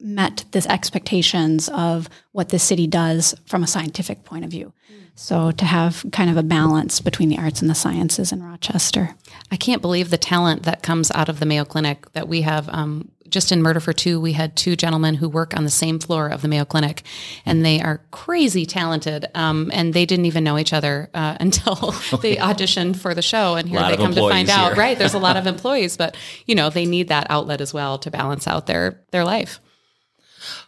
met 0.00 0.45
the 0.52 0.67
expectations 0.71 1.69
of 1.71 2.09
what 2.33 2.50
the 2.50 2.59
city 2.59 2.87
does 2.87 3.35
from 3.47 3.62
a 3.62 3.67
scientific 3.67 4.25
point 4.25 4.45
of 4.45 4.50
view. 4.50 4.73
So 5.21 5.50
to 5.50 5.64
have 5.64 6.07
kind 6.12 6.31
of 6.31 6.37
a 6.37 6.45
balance 6.45 7.00
between 7.00 7.28
the 7.28 7.38
arts 7.38 7.61
and 7.61 7.69
the 7.69 7.75
sciences 7.75 8.31
in 8.31 8.40
Rochester. 8.40 9.17
I 9.50 9.57
can't 9.57 9.83
believe 9.83 10.11
the 10.11 10.17
talent 10.17 10.62
that 10.62 10.85
comes 10.85 11.11
out 11.11 11.28
of 11.28 11.40
the 11.40 11.47
Mayo 11.47 11.64
Clinic 11.64 12.12
that 12.12 12.28
we 12.28 12.43
have. 12.43 12.69
Um, 12.69 13.11
just 13.28 13.50
in 13.50 13.61
Murder 13.61 13.81
for 13.81 13.93
Two, 13.93 14.21
we 14.21 14.35
had 14.35 14.57
two 14.57 14.76
gentlemen 14.76 15.14
who 15.14 15.28
work 15.28 15.57
on 15.57 15.64
the 15.64 15.71
same 15.71 15.99
floor 15.99 16.28
of 16.28 16.40
the 16.40 16.47
Mayo 16.47 16.64
Clinic, 16.64 17.02
and 17.45 17.64
they 17.64 17.81
are 17.81 18.00
crazy 18.12 18.64
talented. 18.64 19.26
Um, 19.35 19.73
and 19.75 19.93
they 19.93 20.07
didn't 20.07 20.26
even 20.26 20.45
know 20.45 20.57
each 20.57 20.73
other 20.73 21.11
uh, 21.12 21.37
until 21.40 21.75
they 22.23 22.37
auditioned 22.37 22.97
for 22.97 23.12
the 23.12 23.21
show, 23.21 23.57
and 23.57 23.69
here 23.69 23.83
they 23.83 23.97
come 23.97 24.14
to 24.14 24.21
find 24.21 24.49
out. 24.49 24.76
Right, 24.76 24.97
there's 24.97 25.14
a 25.14 25.19
lot 25.19 25.37
of 25.37 25.47
employees, 25.55 25.97
but 25.97 26.17
you 26.47 26.55
know 26.55 26.71
they 26.71 26.87
need 26.87 27.09
that 27.09 27.26
outlet 27.28 27.61
as 27.61 27.75
well 27.75 27.99
to 27.99 28.11
balance 28.12 28.47
out 28.47 28.67
their 28.67 29.00
their 29.11 29.25
life. 29.25 29.61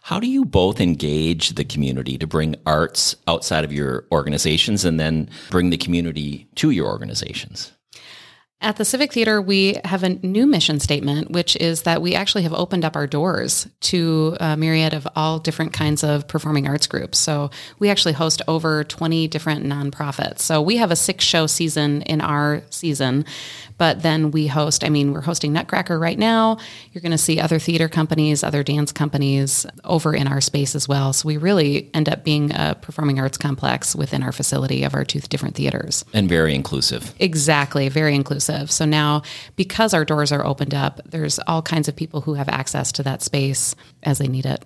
How 0.01 0.19
do 0.19 0.27
you 0.27 0.45
both 0.45 0.79
engage 0.79 1.49
the 1.49 1.65
community 1.65 2.17
to 2.17 2.27
bring 2.27 2.55
arts 2.65 3.15
outside 3.27 3.63
of 3.63 3.71
your 3.71 4.05
organizations 4.11 4.85
and 4.85 4.99
then 4.99 5.29
bring 5.49 5.69
the 5.69 5.77
community 5.77 6.47
to 6.55 6.71
your 6.71 6.87
organizations? 6.87 7.71
At 8.63 8.75
the 8.75 8.85
Civic 8.85 9.11
Theater, 9.11 9.41
we 9.41 9.79
have 9.83 10.03
a 10.03 10.09
new 10.09 10.45
mission 10.45 10.79
statement, 10.79 11.31
which 11.31 11.55
is 11.55 11.81
that 11.81 11.99
we 11.99 12.13
actually 12.13 12.43
have 12.43 12.53
opened 12.53 12.85
up 12.85 12.95
our 12.95 13.07
doors 13.07 13.67
to 13.81 14.37
a 14.39 14.55
myriad 14.55 14.93
of 14.93 15.07
all 15.15 15.39
different 15.39 15.73
kinds 15.73 16.03
of 16.03 16.27
performing 16.27 16.67
arts 16.67 16.85
groups. 16.85 17.17
So 17.17 17.49
we 17.79 17.89
actually 17.89 18.13
host 18.13 18.43
over 18.47 18.83
20 18.83 19.27
different 19.29 19.65
nonprofits. 19.65 20.41
So 20.41 20.61
we 20.61 20.77
have 20.77 20.91
a 20.91 20.95
six 20.95 21.25
show 21.25 21.47
season 21.47 22.03
in 22.03 22.21
our 22.21 22.61
season, 22.69 23.25
but 23.79 24.03
then 24.03 24.29
we 24.29 24.45
host, 24.45 24.83
I 24.83 24.89
mean, 24.89 25.11
we're 25.11 25.21
hosting 25.21 25.53
Nutcracker 25.53 25.97
right 25.97 26.19
now. 26.19 26.59
You're 26.91 27.01
going 27.01 27.13
to 27.13 27.17
see 27.17 27.39
other 27.39 27.57
theater 27.57 27.89
companies, 27.89 28.43
other 28.43 28.61
dance 28.61 28.91
companies 28.91 29.65
over 29.83 30.13
in 30.13 30.27
our 30.27 30.39
space 30.39 30.75
as 30.75 30.87
well. 30.87 31.13
So 31.13 31.25
we 31.25 31.37
really 31.37 31.89
end 31.95 32.07
up 32.07 32.23
being 32.23 32.51
a 32.51 32.77
performing 32.79 33.19
arts 33.19 33.39
complex 33.39 33.95
within 33.95 34.21
our 34.21 34.31
facility 34.31 34.83
of 34.83 34.93
our 34.93 35.03
two 35.03 35.19
different 35.21 35.55
theaters. 35.55 36.05
And 36.13 36.29
very 36.29 36.53
inclusive. 36.53 37.15
Exactly, 37.17 37.89
very 37.89 38.13
inclusive. 38.13 38.50
So 38.71 38.85
now, 38.85 39.21
because 39.55 39.93
our 39.93 40.05
doors 40.05 40.31
are 40.31 40.45
opened 40.45 40.73
up, 40.73 40.99
there's 41.05 41.39
all 41.39 41.61
kinds 41.61 41.87
of 41.87 41.95
people 41.95 42.21
who 42.21 42.33
have 42.35 42.49
access 42.49 42.91
to 42.93 43.03
that 43.03 43.21
space 43.21 43.75
as 44.03 44.17
they 44.17 44.27
need 44.27 44.45
it. 44.45 44.63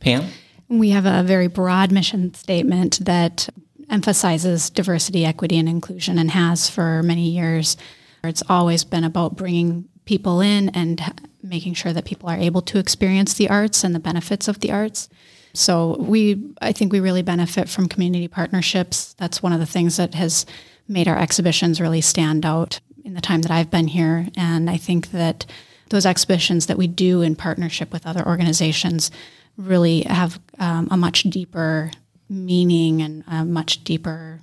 Pam? 0.00 0.26
We 0.68 0.90
have 0.90 1.06
a 1.06 1.22
very 1.22 1.46
broad 1.46 1.92
mission 1.92 2.34
statement 2.34 3.04
that 3.04 3.48
emphasizes 3.88 4.70
diversity, 4.70 5.24
equity, 5.24 5.58
and 5.58 5.68
inclusion 5.68 6.18
and 6.18 6.30
has 6.30 6.68
for 6.68 7.02
many 7.02 7.28
years. 7.28 7.76
It's 8.24 8.42
always 8.48 8.84
been 8.84 9.04
about 9.04 9.36
bringing 9.36 9.88
people 10.04 10.40
in 10.40 10.70
and 10.70 11.00
making 11.42 11.74
sure 11.74 11.92
that 11.92 12.04
people 12.04 12.28
are 12.28 12.36
able 12.36 12.62
to 12.62 12.78
experience 12.78 13.34
the 13.34 13.48
arts 13.48 13.84
and 13.84 13.94
the 13.94 14.00
benefits 14.00 14.48
of 14.48 14.60
the 14.60 14.72
arts. 14.72 15.08
So 15.52 15.96
we 15.98 16.52
I 16.60 16.72
think 16.72 16.92
we 16.92 17.00
really 17.00 17.22
benefit 17.22 17.68
from 17.68 17.88
community 17.88 18.28
partnerships. 18.28 19.14
That's 19.14 19.42
one 19.42 19.52
of 19.52 19.60
the 19.60 19.66
things 19.66 19.96
that 19.96 20.14
has 20.14 20.44
made 20.88 21.08
our 21.08 21.18
exhibitions 21.18 21.80
really 21.80 22.00
stand 22.00 22.44
out 22.44 22.80
in 23.06 23.14
the 23.14 23.20
time 23.20 23.42
that 23.42 23.52
I've 23.52 23.70
been 23.70 23.86
here 23.86 24.26
and 24.36 24.68
I 24.68 24.76
think 24.76 25.12
that 25.12 25.46
those 25.90 26.04
exhibitions 26.04 26.66
that 26.66 26.76
we 26.76 26.88
do 26.88 27.22
in 27.22 27.36
partnership 27.36 27.92
with 27.92 28.06
other 28.06 28.26
organizations 28.26 29.12
really 29.56 30.02
have 30.02 30.40
um, 30.58 30.88
a 30.90 30.96
much 30.96 31.22
deeper 31.22 31.92
meaning 32.28 33.00
and 33.00 33.22
a 33.28 33.44
much 33.44 33.84
deeper 33.84 34.40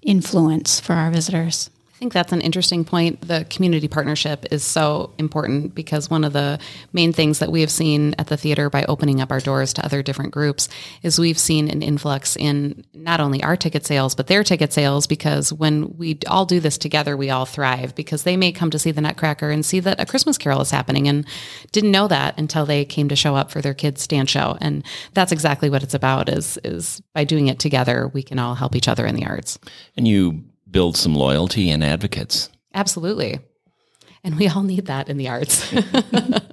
influence 0.00 0.80
for 0.80 0.94
our 0.94 1.10
visitors. 1.10 1.68
I 1.96 1.98
think 1.98 2.12
that's 2.12 2.32
an 2.32 2.42
interesting 2.42 2.84
point. 2.84 3.22
The 3.22 3.46
community 3.48 3.88
partnership 3.88 4.44
is 4.50 4.62
so 4.62 5.14
important 5.16 5.74
because 5.74 6.10
one 6.10 6.24
of 6.24 6.34
the 6.34 6.58
main 6.92 7.14
things 7.14 7.38
that 7.38 7.50
we 7.50 7.62
have 7.62 7.70
seen 7.70 8.14
at 8.18 8.26
the 8.26 8.36
theater 8.36 8.68
by 8.68 8.84
opening 8.84 9.22
up 9.22 9.30
our 9.30 9.40
doors 9.40 9.72
to 9.72 9.84
other 9.84 10.02
different 10.02 10.30
groups 10.30 10.68
is 11.02 11.18
we've 11.18 11.38
seen 11.38 11.70
an 11.70 11.80
influx 11.80 12.36
in 12.36 12.84
not 12.92 13.18
only 13.18 13.42
our 13.42 13.56
ticket 13.56 13.86
sales, 13.86 14.14
but 14.14 14.26
their 14.26 14.44
ticket 14.44 14.74
sales 14.74 15.06
because 15.06 15.54
when 15.54 15.96
we 15.96 16.18
all 16.28 16.44
do 16.44 16.60
this 16.60 16.76
together, 16.76 17.16
we 17.16 17.30
all 17.30 17.46
thrive 17.46 17.94
because 17.94 18.24
they 18.24 18.36
may 18.36 18.52
come 18.52 18.68
to 18.68 18.78
see 18.78 18.90
the 18.90 19.00
Nutcracker 19.00 19.48
and 19.48 19.64
see 19.64 19.80
that 19.80 19.98
a 19.98 20.04
Christmas 20.04 20.36
Carol 20.36 20.60
is 20.60 20.70
happening 20.70 21.08
and 21.08 21.26
didn't 21.72 21.92
know 21.92 22.08
that 22.08 22.38
until 22.38 22.66
they 22.66 22.84
came 22.84 23.08
to 23.08 23.16
show 23.16 23.34
up 23.34 23.50
for 23.50 23.62
their 23.62 23.72
kids' 23.72 24.06
dance 24.06 24.30
show. 24.30 24.58
And 24.60 24.84
that's 25.14 25.32
exactly 25.32 25.70
what 25.70 25.82
it's 25.82 25.94
about 25.94 26.28
is, 26.28 26.58
is 26.62 27.00
by 27.14 27.24
doing 27.24 27.46
it 27.46 27.58
together, 27.58 28.06
we 28.08 28.22
can 28.22 28.38
all 28.38 28.54
help 28.54 28.76
each 28.76 28.86
other 28.86 29.06
in 29.06 29.14
the 29.14 29.24
arts. 29.24 29.58
And 29.96 30.06
you 30.06 30.44
build 30.76 30.94
some 30.94 31.14
loyalty 31.14 31.70
and 31.70 31.82
advocates. 31.82 32.50
Absolutely. 32.74 33.40
And 34.22 34.36
we 34.36 34.46
all 34.46 34.62
need 34.62 34.84
that 34.84 35.08
in 35.08 35.16
the 35.16 35.26
arts. 35.26 35.74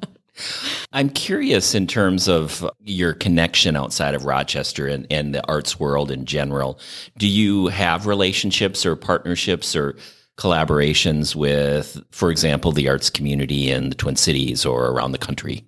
I'm 0.93 1.09
curious 1.09 1.75
in 1.75 1.87
terms 1.87 2.29
of 2.29 2.65
your 2.79 3.15
connection 3.15 3.75
outside 3.75 4.15
of 4.15 4.23
Rochester 4.23 4.87
and, 4.87 5.05
and 5.11 5.35
the 5.35 5.45
arts 5.49 5.77
world 5.77 6.09
in 6.09 6.23
general. 6.23 6.79
Do 7.17 7.27
you 7.27 7.67
have 7.67 8.07
relationships 8.07 8.85
or 8.85 8.95
partnerships 8.95 9.75
or 9.75 9.97
collaborations 10.37 11.35
with, 11.35 12.01
for 12.11 12.31
example, 12.31 12.71
the 12.71 12.87
arts 12.87 13.09
community 13.09 13.71
in 13.71 13.89
the 13.89 13.95
Twin 13.95 14.15
Cities 14.15 14.65
or 14.65 14.85
around 14.85 15.11
the 15.11 15.17
country? 15.17 15.65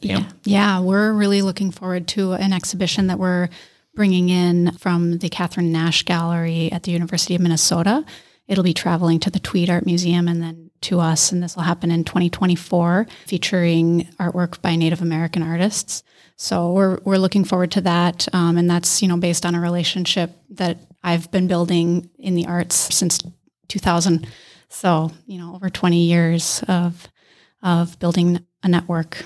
Yeah. 0.00 0.28
yeah, 0.42 0.80
we're 0.80 1.12
really 1.12 1.42
looking 1.42 1.70
forward 1.70 2.08
to 2.08 2.32
an 2.32 2.52
exhibition 2.52 3.06
that 3.06 3.20
we're 3.20 3.50
bringing 3.94 4.28
in 4.28 4.72
from 4.72 5.18
the 5.18 5.28
Katherine 5.28 5.72
Nash 5.72 6.04
Gallery 6.04 6.70
at 6.72 6.84
the 6.84 6.92
University 6.92 7.34
of 7.34 7.40
Minnesota. 7.40 8.04
It'll 8.48 8.64
be 8.64 8.74
traveling 8.74 9.20
to 9.20 9.30
the 9.30 9.38
Tweed 9.38 9.70
Art 9.70 9.86
Museum 9.86 10.28
and 10.28 10.42
then 10.42 10.70
to 10.82 11.00
us, 11.00 11.32
and 11.32 11.42
this 11.42 11.54
will 11.54 11.62
happen 11.62 11.90
in 11.90 12.04
2024, 12.04 13.06
featuring 13.26 14.08
artwork 14.18 14.60
by 14.60 14.76
Native 14.76 15.00
American 15.00 15.42
artists. 15.42 16.02
So 16.36 16.72
we're 16.72 16.98
we're 17.04 17.18
looking 17.18 17.44
forward 17.44 17.70
to 17.72 17.80
that, 17.82 18.26
um, 18.32 18.56
and 18.56 18.68
that's 18.68 19.00
you 19.00 19.08
know 19.08 19.16
based 19.16 19.46
on 19.46 19.54
a 19.54 19.60
relationship 19.60 20.32
that 20.50 20.78
I've 21.02 21.30
been 21.30 21.46
building 21.46 22.10
in 22.18 22.34
the 22.34 22.46
arts 22.46 22.74
since 22.94 23.20
2000. 23.68 24.26
So 24.68 25.12
you 25.26 25.38
know 25.38 25.54
over 25.54 25.70
20 25.70 26.04
years 26.04 26.64
of 26.66 27.08
of 27.62 27.98
building 28.00 28.44
a 28.62 28.68
network. 28.68 29.24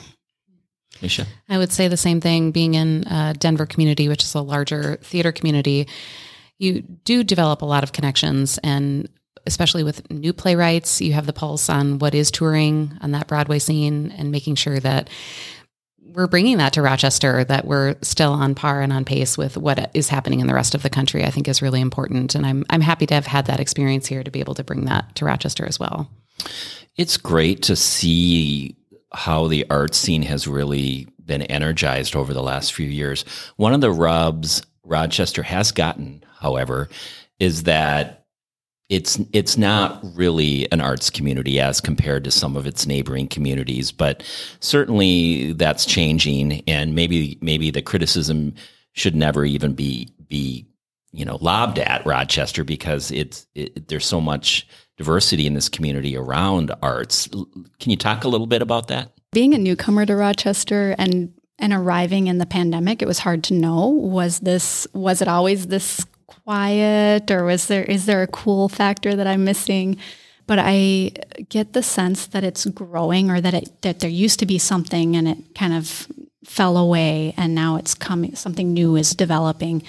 Misha? 1.03 1.26
I 1.49 1.59
would 1.59 1.73
say 1.73 1.88
the 1.88 1.97
same 1.97 2.21
thing 2.21 2.50
being 2.50 2.75
in 2.75 3.05
uh, 3.05 3.35
Denver 3.38 3.67
community, 3.67 4.09
which 4.09 4.23
is 4.23 4.35
a 4.35 4.41
larger 4.41 4.97
theater 5.03 5.33
community. 5.33 5.88
You 6.59 6.83
do 6.83 7.23
develop 7.23 7.62
a 7.62 7.67
lot 7.67 7.83
of 7.83 7.93
connections 7.93 8.59
and 8.59 9.09
especially 9.47 9.85
with 9.85 10.11
new 10.11 10.33
playwrights, 10.33 11.00
you 11.00 11.12
have 11.12 11.26
the 11.26 11.33
pulse 11.33 11.69
on 11.71 11.99
what 11.99 12.15
is 12.15 12.31
touring 12.31 12.99
on 13.00 13.12
that 13.12 13.29
Broadway 13.29 13.59
scene 13.59 14.12
and 14.19 14.31
making 14.31 14.57
sure 14.57 14.81
that 14.81 15.09
we're 16.17 16.26
bringing 16.26 16.57
that 16.57 16.73
to 16.73 16.83
Rochester, 16.83 17.45
that 17.45 17.67
we're 17.67 17.95
still 18.03 18.33
on 18.33 18.55
par 18.55 18.81
and 18.81 18.93
on 18.93 19.05
pace 19.05 19.37
with 19.37 19.57
what 19.57 19.91
is 19.95 20.09
happening 20.09 20.41
in 20.41 20.47
the 20.47 20.55
rest 20.55 20.75
of 20.75 20.83
the 20.83 20.91
country, 20.91 21.25
I 21.25 21.31
think 21.31 21.47
is 21.47 21.62
really 21.62 21.81
important. 21.81 22.35
And 22.35 22.47
I'm, 22.47 22.65
I'm 22.71 22.81
happy 22.81 23.07
to 23.07 23.15
have 23.15 23.26
had 23.26 23.47
that 23.47 23.61
experience 23.61 24.07
here 24.07 24.25
to 24.25 24.31
be 24.31 24.41
able 24.41 24.55
to 24.55 24.65
bring 24.65 24.87
that 24.87 25.15
to 25.17 25.26
Rochester 25.26 25.67
as 25.67 25.79
well. 25.79 26.11
It's 26.97 27.19
great 27.19 27.62
to 27.65 27.76
see 27.76 28.76
how 29.13 29.47
the 29.47 29.65
art 29.71 29.95
scene 29.95 30.23
has 30.23 30.47
really 30.47 31.09
been 31.25 31.43
energized 31.43 32.17
over 32.17 32.33
the 32.33 32.43
last 32.43 32.73
few 32.73 32.87
years. 32.87 33.25
One 33.57 33.75
of 33.75 33.81
the 33.81 33.91
rubs 33.91 34.63
Rochester 34.85 35.43
has 35.43 35.73
gotten, 35.73 36.25
however, 36.41 36.89
is 37.39 37.65
that 37.65 38.25
it's 38.89 39.19
it's 39.33 39.59
not 39.59 40.01
really 40.15 40.71
an 40.71 40.81
arts 40.81 41.11
community 41.11 41.59
as 41.59 41.81
compared 41.81 42.23
to 42.25 42.31
some 42.31 42.57
of 42.57 42.67
its 42.67 42.87
neighboring 42.87 43.27
communities, 43.27 43.91
but 43.91 44.23
certainly 44.61 45.53
that's 45.55 45.85
changing 45.85 46.63
and 46.69 46.95
maybe 46.95 47.37
maybe 47.41 47.71
the 47.71 47.83
criticism 47.83 48.55
should 48.93 49.17
never 49.17 49.45
even 49.45 49.75
be 49.75 50.09
be 50.29 50.67
you 51.11 51.25
know 51.25 51.37
lobbed 51.41 51.81
at 51.81 52.07
Rochester 52.07 52.63
because 52.63 53.11
it's 53.11 53.47
it, 53.57 53.89
there's 53.89 54.07
so 54.07 54.21
much 54.21 54.69
diversity 54.97 55.47
in 55.47 55.55
this 55.55 55.69
community 55.69 56.17
around 56.17 56.73
arts. 56.83 57.29
Can 57.29 57.91
you 57.91 57.97
talk 57.97 58.25
a 58.25 58.29
little 58.29 58.47
bit 58.47 58.62
about 58.62 58.88
that? 58.88 59.12
Being 59.33 59.55
a 59.55 59.59
newcomer 59.59 60.07
to 60.07 60.17
Rochester 60.17 60.95
and 60.99 61.33
and 61.59 61.73
arriving 61.73 62.26
in 62.26 62.37
the 62.37 62.47
pandemic, 62.47 63.00
it 63.00 63.09
was 63.09 63.21
hard 63.21 63.43
to 63.45 63.55
know 63.55 63.88
was 63.88 64.41
this 64.41 64.87
was 64.93 65.23
it 65.23 65.29
always 65.29 65.69
this 65.69 66.05
quiet 66.26 67.31
or 67.31 67.45
was 67.45 67.67
there 67.67 67.85
is 67.85 68.07
there 68.07 68.23
a 68.23 68.26
cool 68.26 68.69
factor 68.69 69.15
that 69.15 69.26
I'm 69.26 69.45
missing? 69.45 69.97
But 70.47 70.61
I 70.62 71.12
get 71.49 71.73
the 71.73 71.83
sense 71.83 72.26
that 72.29 72.45
it's 72.45 72.67
growing 72.67 73.31
or 73.31 73.41
that 73.41 73.55
it 73.55 73.83
that 73.83 74.00
there 74.00 74.11
used 74.11 74.38
to 74.41 74.47
be 74.47 74.59
something 74.59 75.17
and 75.17 75.29
it 75.29 75.55
kind 75.55 75.75
of 75.75 76.09
fell 76.45 76.76
away 76.76 77.35
and 77.37 77.55
now 77.55 77.76
it's 77.76 77.95
coming 77.95 78.35
something 78.37 78.73
new 78.73 78.97
is 78.97 79.11
developing. 79.11 79.83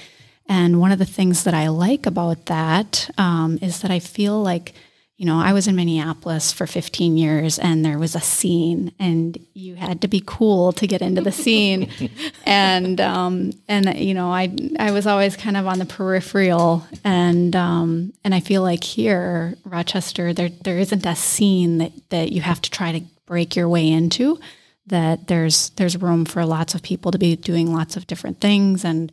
And 0.50 0.80
one 0.80 0.92
of 0.92 1.00
the 1.00 1.06
things 1.06 1.44
that 1.44 1.54
I 1.54 1.68
like 1.68 2.06
about 2.06 2.46
that 2.46 3.10
um, 3.18 3.60
is 3.62 3.82
that 3.82 3.92
I 3.92 4.00
feel 4.00 4.42
like 4.42 4.74
you 5.18 5.26
know, 5.26 5.40
I 5.40 5.52
was 5.52 5.68
in 5.68 5.76
Minneapolis 5.76 6.52
for 6.52 6.68
15 6.68 7.18
years 7.18 7.58
and 7.58 7.84
there 7.84 7.98
was 7.98 8.14
a 8.14 8.22
scene 8.22 8.92
and 9.00 9.36
you 9.56 9.74
had 9.74 10.02
to 10.02 10.08
be 10.08 10.22
cool 10.24 10.72
to 10.74 10.86
get 10.86 11.02
into 11.02 11.22
the 11.22 11.32
scene. 11.32 11.90
and, 12.46 13.02
um, 13.02 13.52
and, 13.68 13.98
you 13.98 14.14
know, 14.14 14.32
I, 14.32 14.56
I 14.78 14.92
was 14.92 15.08
always 15.08 15.36
kind 15.36 15.58
of 15.58 15.66
on 15.66 15.80
the 15.80 15.88
peripheral 15.88 16.86
and, 17.04 17.56
um, 17.56 18.14
and 18.24 18.36
I 18.36 18.42
feel 18.42 18.62
like 18.62 18.84
here, 18.84 19.56
Rochester, 19.66 20.34
there, 20.34 20.50
there 20.50 20.78
isn't 20.78 21.04
a 21.04 21.16
scene 21.16 21.80
that, 21.80 21.94
that 22.12 22.32
you 22.32 22.42
have 22.42 22.62
to 22.62 22.70
try 22.70 22.92
to 22.92 23.04
break 23.26 23.56
your 23.56 23.68
way 23.68 23.90
into 23.90 24.40
that 24.86 25.28
there's, 25.28 25.72
there's 25.72 25.98
room 25.98 26.26
for 26.26 26.46
lots 26.46 26.76
of 26.76 26.84
people 26.84 27.12
to 27.12 27.18
be 27.18 27.36
doing 27.36 27.74
lots 27.74 27.98
of 27.98 28.06
different 28.06 28.40
things 28.40 28.86
and, 28.86 29.12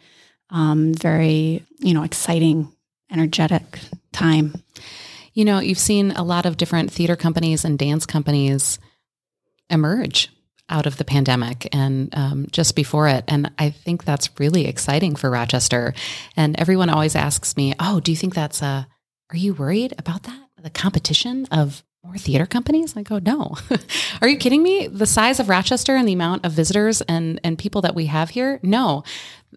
um, 0.50 0.92
very, 0.92 1.64
you 1.78 1.94
know, 1.94 2.02
exciting, 2.02 2.70
energetic 3.10 3.80
time. 4.12 4.62
You 5.34 5.44
know, 5.44 5.58
you've 5.58 5.78
seen 5.78 6.12
a 6.12 6.22
lot 6.22 6.46
of 6.46 6.56
different 6.56 6.90
theater 6.90 7.16
companies 7.16 7.64
and 7.64 7.78
dance 7.78 8.06
companies 8.06 8.78
emerge 9.68 10.30
out 10.70 10.86
of 10.86 10.96
the 10.96 11.04
pandemic 11.04 11.68
and 11.72 12.08
um, 12.16 12.46
just 12.50 12.74
before 12.74 13.08
it. 13.08 13.24
And 13.28 13.50
I 13.58 13.70
think 13.70 14.04
that's 14.04 14.30
really 14.38 14.66
exciting 14.66 15.16
for 15.16 15.28
Rochester. 15.30 15.92
And 16.36 16.58
everyone 16.58 16.88
always 16.88 17.14
asks 17.16 17.56
me, 17.56 17.74
Oh, 17.78 18.00
do 18.00 18.10
you 18.12 18.16
think 18.16 18.34
that's 18.34 18.62
a, 18.62 18.86
are 19.30 19.36
you 19.36 19.54
worried 19.54 19.92
about 19.98 20.22
that? 20.22 20.40
The 20.62 20.70
competition 20.70 21.46
of 21.50 21.82
more 22.02 22.16
theater 22.16 22.46
companies? 22.46 22.96
I 22.96 23.02
go, 23.02 23.18
no. 23.18 23.56
Are 24.22 24.28
you 24.28 24.36
kidding 24.38 24.62
me? 24.62 24.86
The 24.86 25.06
size 25.06 25.40
of 25.40 25.48
Rochester 25.48 25.96
and 25.96 26.08
the 26.08 26.12
amount 26.12 26.44
of 26.46 26.52
visitors 26.52 27.00
and, 27.02 27.40
and 27.44 27.58
people 27.58 27.82
that 27.82 27.94
we 27.94 28.06
have 28.06 28.30
here? 28.30 28.60
No 28.62 29.04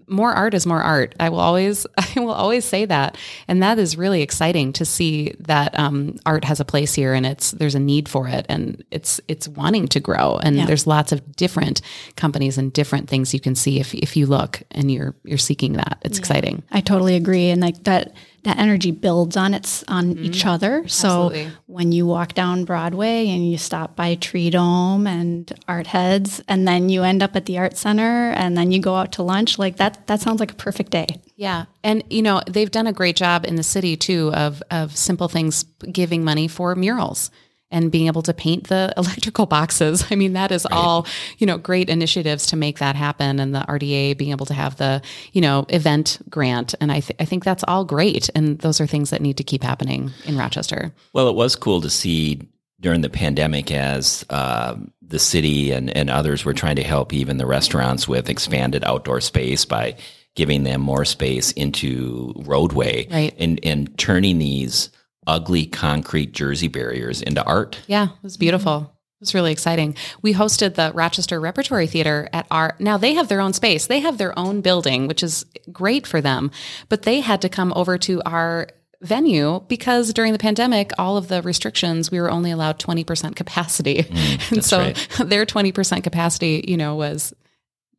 more 0.08 0.32
art 0.32 0.54
is 0.54 0.66
more 0.66 0.82
art. 0.82 1.16
I 1.20 1.30
will 1.30 1.40
always, 1.40 1.88
I 1.98 2.20
will 2.20 2.32
always 2.32 2.66
say 2.66 2.86
that, 2.86 3.18
and 3.48 3.64
that 3.64 3.80
is 3.80 3.98
really 3.98 4.22
exciting 4.22 4.74
to 4.74 4.86
see 4.86 5.36
that 5.40 5.78
um, 5.78 6.18
art 6.26 6.44
has 6.46 6.60
a 6.60 6.66
place 6.66 6.94
here, 6.94 7.14
and 7.14 7.26
it's 7.26 7.52
there's 7.52 7.76
a 7.76 7.80
need 7.80 8.10
for 8.10 8.28
it, 8.28 8.46
and 8.50 8.84
it's 8.92 9.20
it's 9.28 9.48
wanting 9.48 9.88
to 9.90 10.00
grow, 10.00 10.38
and 10.38 10.58
yeah. 10.58 10.66
there's 10.66 10.88
lots 10.88 11.12
of 11.12 11.36
different 11.36 11.82
companies 12.16 12.58
and 12.58 12.74
different 12.74 13.10
things 13.10 13.34
you 13.34 13.40
can 13.40 13.56
see 13.56 13.80
if 13.80 13.94
if 13.94 14.16
you 14.16 14.26
look 14.26 14.62
and 14.72 14.92
you're 14.92 15.16
you're 15.24 15.38
seeking 15.38 15.74
that. 15.74 16.00
It's 16.04 16.18
yeah. 16.18 16.22
exciting. 16.22 16.64
I 16.72 16.82
totally 16.82 17.16
agree, 17.16 17.50
and 17.50 17.62
like 17.62 17.84
that 17.86 18.14
that 18.48 18.60
energy 18.60 18.92
builds 18.92 19.36
on 19.36 19.54
its 19.54 19.84
on 19.88 20.16
mm-hmm. 20.16 20.26
each 20.26 20.46
other. 20.46 20.88
So 20.88 21.28
Absolutely. 21.28 21.48
when 21.66 21.92
you 21.92 22.06
walk 22.06 22.34
down 22.34 22.66
Broadway 22.66 23.28
and 23.28 23.50
you 23.50 23.58
stop 23.58 23.96
by 23.96 24.16
Tree 24.16 24.50
Dome 24.50 25.06
and 25.06 25.52
Art 25.68 25.88
Heads, 25.88 26.42
and 26.48 26.68
then 26.68 26.90
you 26.90 27.04
end 27.04 27.22
up 27.22 27.36
at 27.36 27.46
the 27.46 27.58
Art 27.58 27.78
Center, 27.78 28.32
and 28.32 28.58
then 28.58 28.72
you 28.72 28.80
go 28.80 28.96
out 28.96 29.12
to 29.14 29.24
lunch, 29.24 29.60
like 29.60 29.78
that 29.78 29.87
that 30.08 30.20
sounds 30.22 30.40
like 30.40 30.52
a 30.52 30.56
perfect 30.56 30.92
day. 30.92 31.08
Yeah, 31.36 31.66
and 31.84 32.04
you 32.10 32.22
know 32.22 32.42
they've 32.48 32.72
done 32.72 32.88
a 32.88 32.94
great 32.94 33.16
job 33.16 33.46
in 33.46 33.56
the 33.56 33.64
city 33.64 33.96
too 33.98 34.32
of 34.34 34.64
of 34.72 34.96
simple 34.96 35.28
things, 35.28 35.64
giving 35.92 36.24
money 36.24 36.48
for 36.48 36.76
murals 36.76 37.32
and 37.70 37.92
being 37.92 38.08
able 38.08 38.22
to 38.22 38.34
paint 38.34 38.68
the 38.68 38.94
electrical 38.98 39.46
boxes. 39.46 40.06
I 40.12 40.16
mean, 40.16 40.34
that 40.34 40.52
is 40.52 40.66
right. 40.70 40.78
all, 40.78 41.08
you 41.38 41.48
know, 41.48 41.58
great 41.58 41.90
initiatives 41.90 42.48
to 42.48 42.56
make 42.56 42.80
that 42.80 42.96
happen. 42.96 43.40
And 43.40 43.54
the 43.54 43.60
RDA 43.68 44.18
being 44.18 44.32
able 44.32 44.46
to 44.48 44.54
have 44.54 44.78
the, 44.78 45.02
you 45.34 45.42
know, 45.42 45.66
event 45.70 46.20
grant. 46.30 46.76
And 46.80 46.92
I, 46.92 47.02
th- 47.02 47.18
I 47.20 47.26
think 47.26 47.44
that's 47.44 47.64
all 47.68 47.86
great. 47.86 48.30
And 48.36 48.60
those 48.60 48.80
are 48.80 48.88
things 48.88 49.10
that 49.10 49.22
need 49.22 49.38
to 49.38 49.44
keep 49.44 49.64
happening 49.64 50.12
in 50.26 50.38
Rochester. 50.38 50.94
Well, 51.14 51.28
it 51.28 51.36
was 51.36 51.56
cool 51.56 51.82
to 51.82 51.90
see 51.90 52.48
during 52.80 53.02
the 53.02 53.10
pandemic 53.10 53.72
as 53.72 54.26
uh, 54.30 54.76
the 55.02 55.20
city 55.20 55.72
and, 55.72 55.96
and 55.96 56.10
others 56.10 56.46
were 56.46 56.54
trying 56.54 56.76
to 56.76 56.84
help 56.84 57.14
even 57.14 57.38
the 57.38 57.46
restaurants 57.46 58.08
with 58.08 58.30
expanded 58.30 58.84
outdoor 58.84 59.22
space 59.22 59.66
by 59.66 59.96
giving 60.36 60.64
them 60.64 60.82
more 60.82 61.06
space 61.06 61.52
into 61.54 62.34
roadway 62.46 63.08
right. 63.10 63.34
and, 63.40 63.60
and 63.64 63.98
turning 63.98 64.38
these 64.38 64.92
ugly 65.26 65.66
concrete 65.66 66.32
Jersey 66.32 66.68
barriers 66.68 67.22
into 67.22 67.44
art. 67.44 67.80
Yeah, 67.88 68.06
it 68.06 68.24
was 68.24 68.38
beautiful. 68.38 68.94
It 69.18 69.22
was 69.22 69.34
really 69.34 69.52
exciting. 69.52 69.96
We 70.22 70.36
hosted 70.36 70.76
the 70.76 70.92
Rochester 70.94 71.40
Repertory 71.40 71.88
Theater 71.88 72.30
at 72.32 72.46
our 72.52 72.76
now 72.78 72.98
they 72.98 73.16
have 73.16 73.28
their 73.28 73.42
own 73.42 73.52
space. 73.54 73.88
They 73.88 74.00
have 74.02 74.20
their 74.20 74.38
own 74.38 74.62
building, 74.62 75.08
which 75.08 75.24
is 75.24 75.44
great 75.72 76.06
for 76.06 76.22
them. 76.22 76.52
But 76.88 77.02
they 77.02 77.22
had 77.22 77.42
to 77.42 77.50
come 77.50 77.74
over 77.76 77.98
to 77.98 78.22
our 78.28 78.68
venue 79.02 79.62
because 79.68 80.14
during 80.14 80.34
the 80.34 80.40
pandemic, 80.40 80.92
all 80.98 81.18
of 81.18 81.28
the 81.28 81.42
restrictions, 81.42 82.12
we 82.12 82.20
were 82.20 82.32
only 82.32 82.52
allowed 82.52 82.80
20% 82.80 83.36
capacity. 83.36 84.04
Mm, 84.04 84.52
and 84.52 84.66
so 84.66 84.80
right. 84.80 85.10
their 85.26 85.46
20% 85.46 86.04
capacity, 86.04 86.66
you 86.68 86.78
know, 86.78 86.96
was 86.96 87.34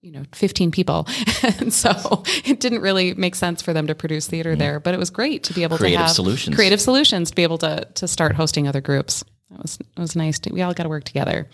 you 0.00 0.12
know 0.12 0.22
15 0.32 0.70
people 0.70 1.08
and 1.42 1.72
so 1.72 2.22
it 2.44 2.60
didn't 2.60 2.82
really 2.82 3.14
make 3.14 3.34
sense 3.34 3.60
for 3.60 3.72
them 3.72 3.88
to 3.88 3.96
produce 3.96 4.28
theater 4.28 4.54
mm. 4.54 4.58
there 4.58 4.78
but 4.78 4.94
it 4.94 4.96
was 4.96 5.10
great 5.10 5.42
to 5.42 5.52
be 5.52 5.64
able 5.64 5.76
creative 5.76 5.98
to 5.98 6.02
have 6.04 6.10
solutions 6.12 6.54
creative 6.54 6.80
solutions 6.80 7.30
to 7.30 7.34
be 7.34 7.42
able 7.42 7.58
to 7.58 7.84
to 7.94 8.06
start 8.06 8.36
hosting 8.36 8.68
other 8.68 8.80
groups 8.80 9.24
it 9.50 9.60
was 9.60 9.78
it 9.80 10.00
was 10.00 10.14
nice 10.14 10.38
to, 10.38 10.52
we 10.52 10.62
all 10.62 10.72
got 10.72 10.84
to 10.84 10.88
work 10.88 11.02
together 11.02 11.48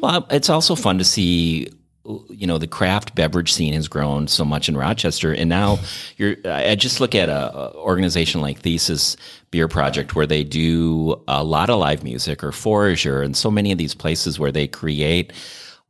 well 0.00 0.26
it's 0.30 0.48
also 0.48 0.74
fun 0.74 0.96
to 0.96 1.04
see 1.04 1.68
you 2.04 2.46
know 2.46 2.58
the 2.58 2.66
craft 2.66 3.14
beverage 3.14 3.52
scene 3.52 3.72
has 3.74 3.88
grown 3.88 4.26
so 4.26 4.44
much 4.44 4.68
in 4.68 4.76
Rochester, 4.76 5.32
and 5.32 5.48
now 5.48 5.78
you're. 6.16 6.36
I 6.44 6.74
just 6.74 7.00
look 7.00 7.14
at 7.14 7.28
a, 7.28 7.56
a, 7.56 7.74
organization 7.74 8.40
like 8.40 8.60
Thesis 8.60 9.16
Beer 9.50 9.68
Project, 9.68 10.14
where 10.14 10.26
they 10.26 10.44
do 10.44 11.22
a 11.28 11.44
lot 11.44 11.70
of 11.70 11.78
live 11.78 12.02
music, 12.02 12.42
or 12.42 12.52
Forager, 12.52 13.22
and 13.22 13.36
so 13.36 13.50
many 13.50 13.72
of 13.72 13.78
these 13.78 13.94
places 13.94 14.38
where 14.38 14.52
they 14.52 14.66
create 14.66 15.32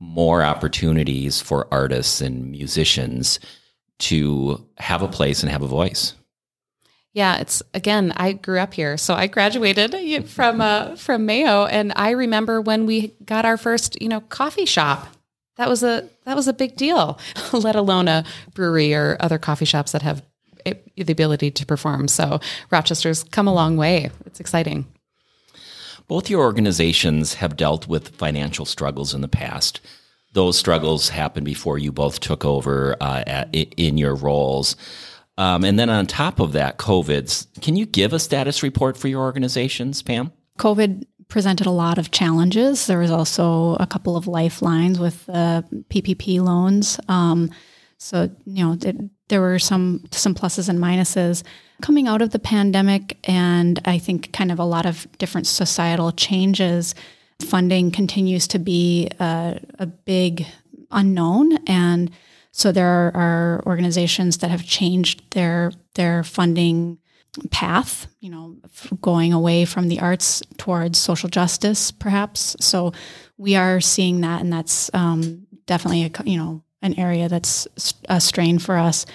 more 0.01 0.43
opportunities 0.43 1.41
for 1.41 1.69
artists 1.71 2.21
and 2.21 2.51
musicians 2.51 3.39
to 4.01 4.67
have 4.79 5.01
a 5.01 5.09
place 5.09 5.43
and 5.43 5.53
have 5.53 5.63
a 5.63 5.69
voice. 5.69 6.15
Yeah, 7.15 7.39
it's 7.39 7.63
again. 7.75 8.13
I 8.17 8.33
grew 8.33 8.59
up 8.59 8.75
here, 8.75 8.97
so 8.97 9.15
I 9.15 9.27
graduated 9.27 10.29
from 10.29 10.61
uh, 10.61 10.97
from 10.97 11.27
Mayo, 11.27 11.67
and 11.67 11.93
I 11.95 12.11
remember 12.11 12.61
when 12.61 12.87
we 12.87 13.15
got 13.25 13.45
our 13.45 13.57
first, 13.57 14.01
you 14.01 14.09
know, 14.09 14.21
coffee 14.21 14.65
shop. 14.65 15.09
That 15.57 15.69
was 15.69 15.83
a 15.83 16.09
that 16.25 16.37
was 16.37 16.49
a 16.49 16.53
big 16.53 16.77
deal. 16.77 17.19
Let 17.53 17.77
alone 17.77 18.09
a 18.09 18.25
brewery 18.55 18.95
or 18.95 19.17
other 19.21 19.39
coffee 19.39 19.65
shops 19.65 19.93
that 19.93 20.03
have 20.03 20.23
the 20.65 21.13
ability 21.13 21.51
to 21.51 21.67
perform. 21.67 22.09
So 22.09 22.41
Rochester's 22.71 23.25
come 23.25 23.49
a 23.49 23.55
long 23.55 23.77
way. 23.77 24.11
It's 24.27 24.41
exciting. 24.41 24.87
Both 26.09 26.31
your 26.31 26.43
organizations 26.43 27.35
have 27.35 27.57
dealt 27.57 27.89
with 27.89 28.17
financial 28.17 28.65
struggles 28.65 29.15
in 29.15 29.21
the 29.21 29.29
past. 29.29 29.81
Those 30.33 30.59
struggles 30.59 31.11
happened 31.11 31.45
before 31.45 31.79
you 31.79 31.93
both 31.93 32.21
took 32.21 32.45
over 32.45 32.97
uh, 33.01 33.25
at, 33.27 33.49
in 33.53 33.99
your 33.99 34.15
roles. 34.15 34.77
Um, 35.39 35.65
and 35.65 35.79
then 35.79 35.91
on 35.91 36.07
top 36.07 36.41
of 36.41 36.53
that, 36.53 36.79
COVID's, 36.79 37.47
can 37.61 37.77
you 37.77 37.87
give 37.87 38.13
a 38.13 38.19
status 38.19 38.63
report 38.63 38.97
for 38.97 39.09
your 39.09 39.23
organizations, 39.23 40.03
Pam? 40.03 40.33
COVID 40.59 41.05
presented 41.33 41.67
a 41.67 41.71
lot 41.71 41.97
of 41.97 42.11
challenges. 42.11 42.87
There 42.87 42.99
was 42.99 43.11
also 43.11 43.75
a 43.81 43.87
couple 43.87 44.19
of 44.19 44.27
lifelines 44.27 45.01
with 45.01 45.27
uh, 45.31 45.63
PPP 45.89 46.43
loans. 46.43 47.01
Um, 47.09 47.51
so 47.97 48.31
you 48.45 48.63
know, 48.63 48.77
it, 48.83 48.97
there 49.29 49.41
were 49.41 49.59
some 49.59 50.05
some 50.11 50.35
pluses 50.35 50.69
and 50.69 50.79
minuses 50.79 51.43
coming 51.81 52.07
out 52.07 52.21
of 52.21 52.31
the 52.31 52.39
pandemic, 52.39 53.17
and 53.25 53.81
I 53.87 53.99
think 53.99 54.35
kind 54.35 54.53
of 54.53 54.59
a 54.59 54.65
lot 54.65 54.85
of 54.85 55.07
different 55.17 55.47
societal 55.47 56.13
changes. 56.13 56.95
Funding 57.41 57.91
continues 57.91 58.47
to 58.49 58.59
be 58.59 59.09
a, 59.19 59.59
a 59.79 59.87
big 59.87 60.47
unknown, 60.91 61.57
and 61.67 62.11
so 62.51 62.73
there 62.73 63.11
are 63.17 63.63
organizations 63.65 64.37
that 64.39 64.51
have 64.51 64.67
changed 64.67 65.23
their 65.31 65.73
their 65.95 66.25
funding 66.25 66.99
path, 67.51 68.07
you 68.21 68.31
know, 68.31 68.57
going 69.01 69.33
away 69.33 69.65
from 69.65 69.89
the 69.89 70.01
arts 70.01 70.43
towards 70.59 70.99
social 70.99 71.29
justice, 71.29 71.91
perhaps. 71.91 72.57
So 72.61 72.93
we 73.39 73.57
are 73.57 73.81
seeing 73.81 74.21
that, 74.21 74.41
and 74.41 74.53
that's 74.53 74.91
um, 74.95 75.47
definitely 75.67 76.05
a 76.05 76.11
you 76.25 76.37
know 76.37 76.63
an 76.83 76.99
area 76.99 77.29
that's 77.29 77.67
a 78.09 78.21
strain 78.21 78.59
for 78.59 78.77
us. 78.77 79.07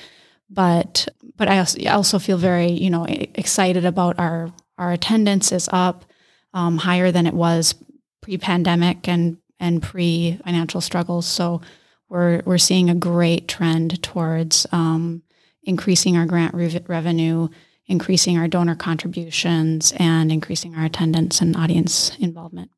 But 0.50 1.08
but 1.36 1.48
I 1.48 1.60
also, 1.90 2.20
feel 2.20 2.38
very 2.38 2.72
you 2.72 2.90
know 2.90 3.06
excited 3.06 3.86
about 3.86 4.18
our 4.20 4.52
our 4.78 4.92
attendance 4.92 5.52
is 5.52 5.70
up 5.72 6.06
um, 6.54 6.78
higher 6.78 7.12
than 7.12 7.28
it 7.28 7.34
was 7.34 7.76
pre-pandemic 8.22 9.08
and 9.08 9.38
and 9.60 9.82
pre-financial 9.82 10.82
struggles. 10.82 11.28
So 11.28 11.62
we're 12.10 12.42
we're 12.46 12.58
seeing 12.58 12.90
a 12.90 12.96
great 12.96 13.48
trend 13.48 14.02
towards 14.02 14.66
um, 14.72 15.22
increasing 15.64 16.18
our 16.18 16.26
grant 16.26 16.54
re- 16.54 16.82
revenue, 16.88 17.50
increasing 17.88 18.38
our 18.38 18.48
donor 18.48 18.76
contributions, 18.76 19.94
and 19.98 20.32
increasing 20.32 20.76
our 20.76 20.86
attendance 20.86 21.42
and 21.42 21.56
audience 21.56 22.16
involvement. 22.20 22.72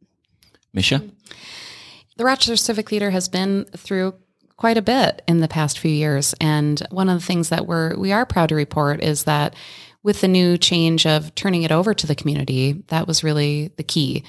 Misha, 0.74 1.02
the 2.17 2.26
Rochester 2.26 2.56
Civic 2.56 2.89
Theater 2.89 3.10
has 3.10 3.28
been 3.28 3.65
through 3.76 4.13
quite 4.60 4.78
a 4.78 4.82
bit 4.82 5.22
in 5.26 5.39
the 5.39 5.48
past 5.48 5.80
few 5.80 5.89
years. 5.89 6.36
And 6.41 6.86
one 6.91 7.08
of 7.08 7.17
the 7.17 7.26
things 7.26 7.50
that 7.50 7.65
we're 7.65 7.95
we 7.98 8.12
are 8.12 8.26
proud 8.26 8.50
to 8.50 8.56
report 8.56 9.02
is 9.02 9.24
that 9.24 9.56
with 10.04 10.22
the 10.22 10.28
new 10.28 10.58
change 10.58 11.06
of 11.06 11.34
turning 11.34 11.63
it 11.63 11.72
over 11.72 11.93
to 11.93 12.06
the 12.06 12.15
community, 12.15 12.84
that 12.88 13.08
was 13.08 13.24
really 13.24 13.72
the 13.78 13.84
key 13.84 14.24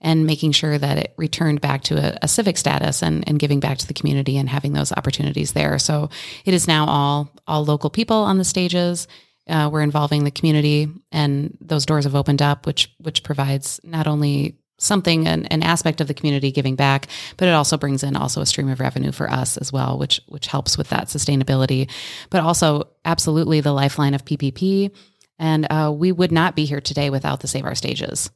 and 0.00 0.26
making 0.26 0.52
sure 0.52 0.76
that 0.76 0.98
it 0.98 1.14
returned 1.16 1.60
back 1.60 1.82
to 1.84 1.96
a, 1.96 2.18
a, 2.22 2.28
civic 2.28 2.58
status 2.58 3.02
and, 3.02 3.26
and 3.28 3.38
giving 3.38 3.60
back 3.60 3.78
to 3.78 3.86
the 3.86 3.94
community 3.94 4.36
and 4.36 4.48
having 4.48 4.72
those 4.72 4.92
opportunities 4.92 5.52
there. 5.52 5.78
So 5.78 6.10
it 6.44 6.52
is 6.52 6.68
now 6.68 6.86
all 6.86 7.32
all 7.46 7.64
local 7.64 7.88
people 7.88 8.16
on 8.16 8.38
the 8.38 8.44
stages. 8.44 9.06
Uh, 9.48 9.68
we're 9.72 9.82
involving 9.82 10.24
the 10.24 10.30
community, 10.30 10.88
and 11.12 11.56
those 11.60 11.86
doors 11.86 12.04
have 12.04 12.14
opened 12.14 12.42
up, 12.42 12.66
which 12.66 12.92
which 12.98 13.22
provides 13.22 13.80
not 13.84 14.06
only 14.06 14.56
something 14.78 15.26
an, 15.26 15.46
an 15.46 15.62
aspect 15.62 16.00
of 16.00 16.08
the 16.08 16.14
community 16.14 16.52
giving 16.52 16.76
back 16.76 17.08
but 17.38 17.48
it 17.48 17.52
also 17.52 17.78
brings 17.78 18.02
in 18.02 18.14
also 18.14 18.42
a 18.42 18.46
stream 18.46 18.68
of 18.68 18.78
revenue 18.78 19.10
for 19.10 19.30
us 19.30 19.56
as 19.56 19.72
well 19.72 19.98
which 19.98 20.20
which 20.28 20.48
helps 20.48 20.76
with 20.76 20.90
that 20.90 21.06
sustainability 21.06 21.90
but 22.28 22.42
also 22.42 22.86
absolutely 23.04 23.60
the 23.62 23.72
lifeline 23.72 24.12
of 24.12 24.24
ppp 24.24 24.90
and 25.38 25.66
uh, 25.70 25.90
we 25.94 26.12
would 26.12 26.32
not 26.32 26.54
be 26.54 26.66
here 26.66 26.80
today 26.80 27.08
without 27.08 27.40
the 27.40 27.48
save 27.48 27.64
our 27.64 27.74
stages 27.74 28.30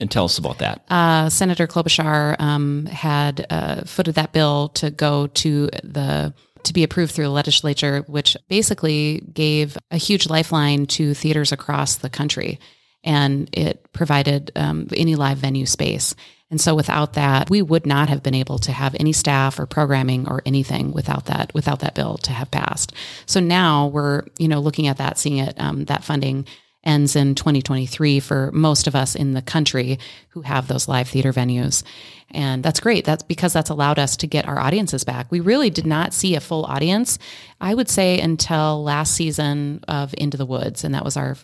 and 0.00 0.10
tell 0.10 0.26
us 0.26 0.38
about 0.38 0.58
that. 0.58 0.84
Uh, 0.88 1.28
Senator 1.28 1.66
Klobuchar 1.66 2.40
um, 2.40 2.86
had 2.86 3.46
uh, 3.50 3.82
footed 3.84 4.14
that 4.14 4.32
bill 4.32 4.68
to 4.70 4.90
go 4.90 5.26
to 5.26 5.68
the 5.82 6.32
to 6.64 6.72
be 6.72 6.84
approved 6.84 7.12
through 7.12 7.24
the 7.24 7.30
legislature, 7.30 8.04
which 8.06 8.36
basically 8.48 9.22
gave 9.32 9.76
a 9.90 9.96
huge 9.96 10.28
lifeline 10.28 10.86
to 10.86 11.14
theaters 11.14 11.52
across 11.52 11.96
the 11.96 12.10
country, 12.10 12.58
and 13.04 13.48
it 13.52 13.92
provided 13.92 14.52
um, 14.56 14.88
any 14.94 15.14
live 15.14 15.38
venue 15.38 15.66
space. 15.66 16.14
And 16.50 16.60
so 16.60 16.74
without 16.74 17.12
that, 17.12 17.50
we 17.50 17.60
would 17.60 17.84
not 17.84 18.08
have 18.08 18.22
been 18.22 18.34
able 18.34 18.58
to 18.60 18.72
have 18.72 18.96
any 18.98 19.12
staff 19.12 19.58
or 19.58 19.66
programming 19.66 20.28
or 20.28 20.42
anything 20.46 20.92
without 20.92 21.26
that 21.26 21.52
without 21.52 21.80
that 21.80 21.94
bill 21.94 22.16
to 22.18 22.32
have 22.32 22.50
passed. 22.50 22.92
So 23.26 23.40
now 23.40 23.88
we're 23.88 24.22
you 24.38 24.48
know 24.48 24.60
looking 24.60 24.86
at 24.86 24.96
that, 24.98 25.18
seeing 25.18 25.38
it 25.38 25.60
um, 25.60 25.84
that 25.86 26.04
funding 26.04 26.46
ends 26.84 27.16
in 27.16 27.34
2023 27.34 28.20
for 28.20 28.50
most 28.52 28.86
of 28.86 28.94
us 28.94 29.14
in 29.14 29.32
the 29.32 29.42
country 29.42 29.98
who 30.30 30.42
have 30.42 30.68
those 30.68 30.88
live 30.88 31.08
theater 31.08 31.32
venues. 31.32 31.82
And 32.30 32.62
that's 32.62 32.80
great. 32.80 33.04
That's 33.04 33.22
because 33.22 33.52
that's 33.52 33.70
allowed 33.70 33.98
us 33.98 34.16
to 34.18 34.26
get 34.26 34.46
our 34.46 34.58
audiences 34.58 35.04
back. 35.04 35.30
We 35.30 35.40
really 35.40 35.70
did 35.70 35.86
not 35.86 36.12
see 36.12 36.34
a 36.34 36.40
full 36.40 36.64
audience, 36.66 37.18
I 37.60 37.74
would 37.74 37.88
say, 37.88 38.20
until 38.20 38.82
last 38.82 39.14
season 39.14 39.82
of 39.88 40.14
Into 40.18 40.36
the 40.36 40.46
Woods. 40.46 40.84
And 40.84 40.94
that 40.94 41.04
was 41.04 41.16
our 41.16 41.36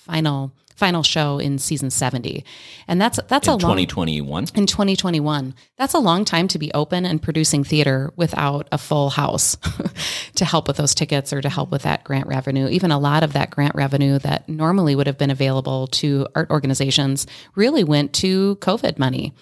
final 0.00 0.52
final 0.76 1.02
show 1.02 1.38
in 1.38 1.58
season 1.58 1.90
70 1.90 2.42
and 2.88 2.98
that's 2.98 3.20
that's 3.28 3.46
in 3.46 3.52
a 3.52 3.56
long 3.56 3.60
2021 3.60 4.46
in 4.54 4.66
2021 4.66 5.54
that's 5.76 5.92
a 5.92 5.98
long 5.98 6.24
time 6.24 6.48
to 6.48 6.58
be 6.58 6.72
open 6.72 7.04
and 7.04 7.20
producing 7.20 7.62
theater 7.62 8.10
without 8.16 8.66
a 8.72 8.78
full 8.78 9.10
house 9.10 9.58
to 10.34 10.44
help 10.46 10.66
with 10.66 10.78
those 10.78 10.94
tickets 10.94 11.32
or 11.32 11.40
to 11.40 11.48
help 11.48 11.70
with 11.70 11.82
that 11.82 12.02
grant 12.04 12.26
revenue. 12.26 12.66
Even 12.68 12.90
a 12.90 12.98
lot 12.98 13.22
of 13.22 13.34
that 13.34 13.50
grant 13.50 13.74
revenue 13.74 14.18
that 14.20 14.48
normally 14.48 14.94
would 14.94 15.06
have 15.06 15.18
been 15.18 15.30
available 15.30 15.86
to 15.88 16.26
art 16.34 16.50
organizations 16.50 17.26
really 17.54 17.84
went 17.84 18.12
to 18.14 18.56
covid 18.56 18.98
money 18.98 19.34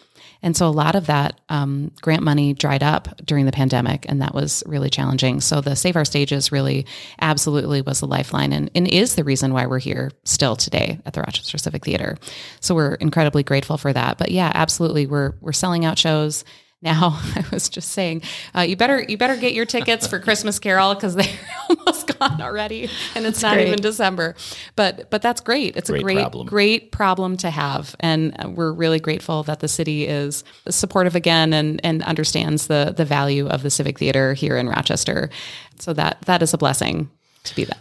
and 0.43 0.57
so 0.57 0.69
a 0.69 0.71
lot 0.71 0.95
of 0.95 1.07
that 1.07 1.41
um, 1.49 1.91
grant 2.01 2.23
money 2.23 2.55
dried 2.55 2.83
up 2.83 3.21
during 3.25 3.47
the 3.47 3.53
pandemic, 3.53 4.07
and 4.09 4.23
that 4.23 4.35
was 4.35 4.63
really 4.67 4.91
challenging. 4.91 5.41
So 5.41 5.61
the 5.61 5.75
Save 5.75 5.97
Our 5.97 6.05
Stages 6.05 6.53
really 6.53 6.87
absolutely 7.21 7.83
was 7.83 8.01
the 8.01 8.07
lifeline 8.07 8.53
and, 8.53 8.71
and 8.75 8.87
is 8.87 9.15
the 9.15 9.25
reason 9.25 9.53
why 9.53 9.67
we're 9.67 9.79
here 9.79 10.13
still 10.25 10.57
today 10.57 11.01
at 11.05 11.15
the 11.15 11.21
Rochester 11.21 11.59
Civic 11.59 11.85
Theater. 11.85 12.17
So 12.61 12.75
we're 12.75 12.95
incredibly 12.95 13.43
grateful 13.43 13.79
for 13.79 13.93
that. 13.93 14.19
But 14.19 14.31
yeah, 14.31 14.53
absolutely, 14.55 15.07
we're 15.07 15.35
we're 15.41 15.53
selling 15.53 15.85
out 15.85 15.99
shows 15.99 16.45
now 16.83 17.19
i 17.35 17.45
was 17.53 17.69
just 17.69 17.91
saying 17.91 18.23
uh, 18.57 18.61
you 18.61 18.77
better 18.77 19.03
you 19.03 19.17
better 19.17 19.37
get 19.37 19.55
your 19.55 19.65
tickets 19.65 20.07
for 20.07 20.19
christmas 20.19 20.59
carol 20.59 20.95
because 20.95 21.15
they're 21.15 21.27
almost 21.71 22.19
gone 22.19 22.41
already 22.41 22.85
and 23.15 23.27
it's 23.27 23.41
that's 23.41 23.43
not 23.43 23.55
great. 23.55 23.69
even 23.69 23.81
december. 23.81 24.35
But 24.77 25.11
but 25.11 25.23
that's 25.23 25.41
great. 25.41 25.77
It's 25.77 25.91
great 25.91 26.01
a 26.01 26.05
great 26.05 26.19
problem. 26.19 26.47
great 26.47 26.93
problem 26.93 27.37
to 27.39 27.51
have 27.51 27.97
and 28.01 28.35
we're 28.57 28.73
really 28.73 29.01
grateful 29.01 29.43
that 29.45 29.61
the 29.61 29.69
city 29.69 30.07
is 30.07 30.45
supportive 30.69 31.15
again 31.15 31.53
and 31.53 31.81
and 31.85 32.03
understands 32.05 32.67
the 32.67 32.95
the 32.97 33.05
value 33.05 33.49
of 33.49 33.63
the 33.63 33.71
civic 33.71 33.99
theater 33.99 34.35
here 34.35 34.57
in 34.57 34.69
rochester. 34.69 35.31
So 35.79 35.93
that 35.95 36.23
that 36.23 36.43
is 36.43 36.55
a 36.55 36.59
blessing 36.59 37.11
to 37.45 37.55
be 37.55 37.65
that. 37.65 37.79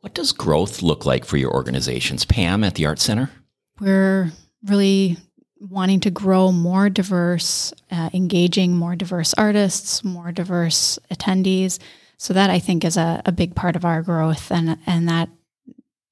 What 0.00 0.14
does 0.14 0.32
growth 0.32 0.82
look 0.82 1.04
like 1.04 1.24
for 1.24 1.36
your 1.36 1.52
organizations? 1.52 2.24
Pam 2.24 2.64
at 2.64 2.74
the 2.74 2.86
art 2.86 3.00
center? 3.00 3.30
We're 3.78 4.32
really 4.66 5.18
wanting 5.60 6.00
to 6.00 6.10
grow 6.10 6.50
more 6.50 6.88
diverse, 6.88 7.72
uh, 7.90 8.10
engaging 8.14 8.76
more 8.76 8.96
diverse 8.96 9.34
artists, 9.34 10.02
more 10.02 10.32
diverse 10.32 10.98
attendees. 11.12 11.78
So 12.16 12.34
that 12.34 12.50
I 12.50 12.58
think 12.58 12.84
is 12.84 12.96
a, 12.96 13.22
a 13.24 13.32
big 13.32 13.54
part 13.54 13.76
of 13.76 13.84
our 13.84 14.02
growth, 14.02 14.50
and 14.50 14.78
and 14.86 15.08
that 15.08 15.28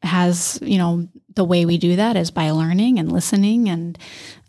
has 0.02 0.58
you 0.62 0.78
know 0.78 1.08
the 1.34 1.44
way 1.44 1.66
we 1.66 1.76
do 1.78 1.96
that 1.96 2.16
is 2.16 2.30
by 2.30 2.50
learning 2.50 2.98
and 2.98 3.12
listening 3.12 3.68
and 3.68 3.98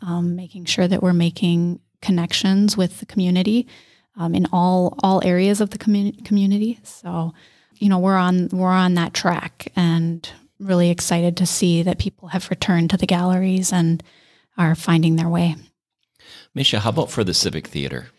um, 0.02 0.36
making 0.36 0.66
sure 0.66 0.88
that 0.88 1.04
we're 1.04 1.14
making 1.14 1.80
connections 2.02 2.78
with 2.78 3.00
the 3.00 3.06
community 3.06 3.68
um, 4.16 4.34
in 4.36 4.48
all 4.54 4.98
all 5.04 5.22
areas 5.26 5.60
of 5.60 5.72
the 5.72 5.78
community. 5.78 6.22
community. 6.22 6.80
So 6.84 7.34
you 7.76 7.90
know 7.90 8.00
we're 8.00 8.18
on 8.18 8.50
we're 8.50 8.68
on 8.70 8.94
that 8.94 9.14
track 9.14 9.72
and 9.76 10.30
really 10.60 10.90
excited 10.90 11.38
to 11.38 11.46
see 11.46 11.84
that 11.84 12.00
people 12.00 12.30
have 12.30 12.50
returned 12.50 12.90
to 12.90 12.98
the 12.98 13.08
galleries 13.08 13.72
and 13.74 14.04
are 14.60 14.76
finding 14.76 15.16
their 15.16 15.30
way. 15.30 15.56
Misha, 16.54 16.82
how 16.82 16.90
about 16.90 17.10
for 17.10 17.24
the 17.24 17.34
Civic 17.34 17.68
Theater? 17.68 18.10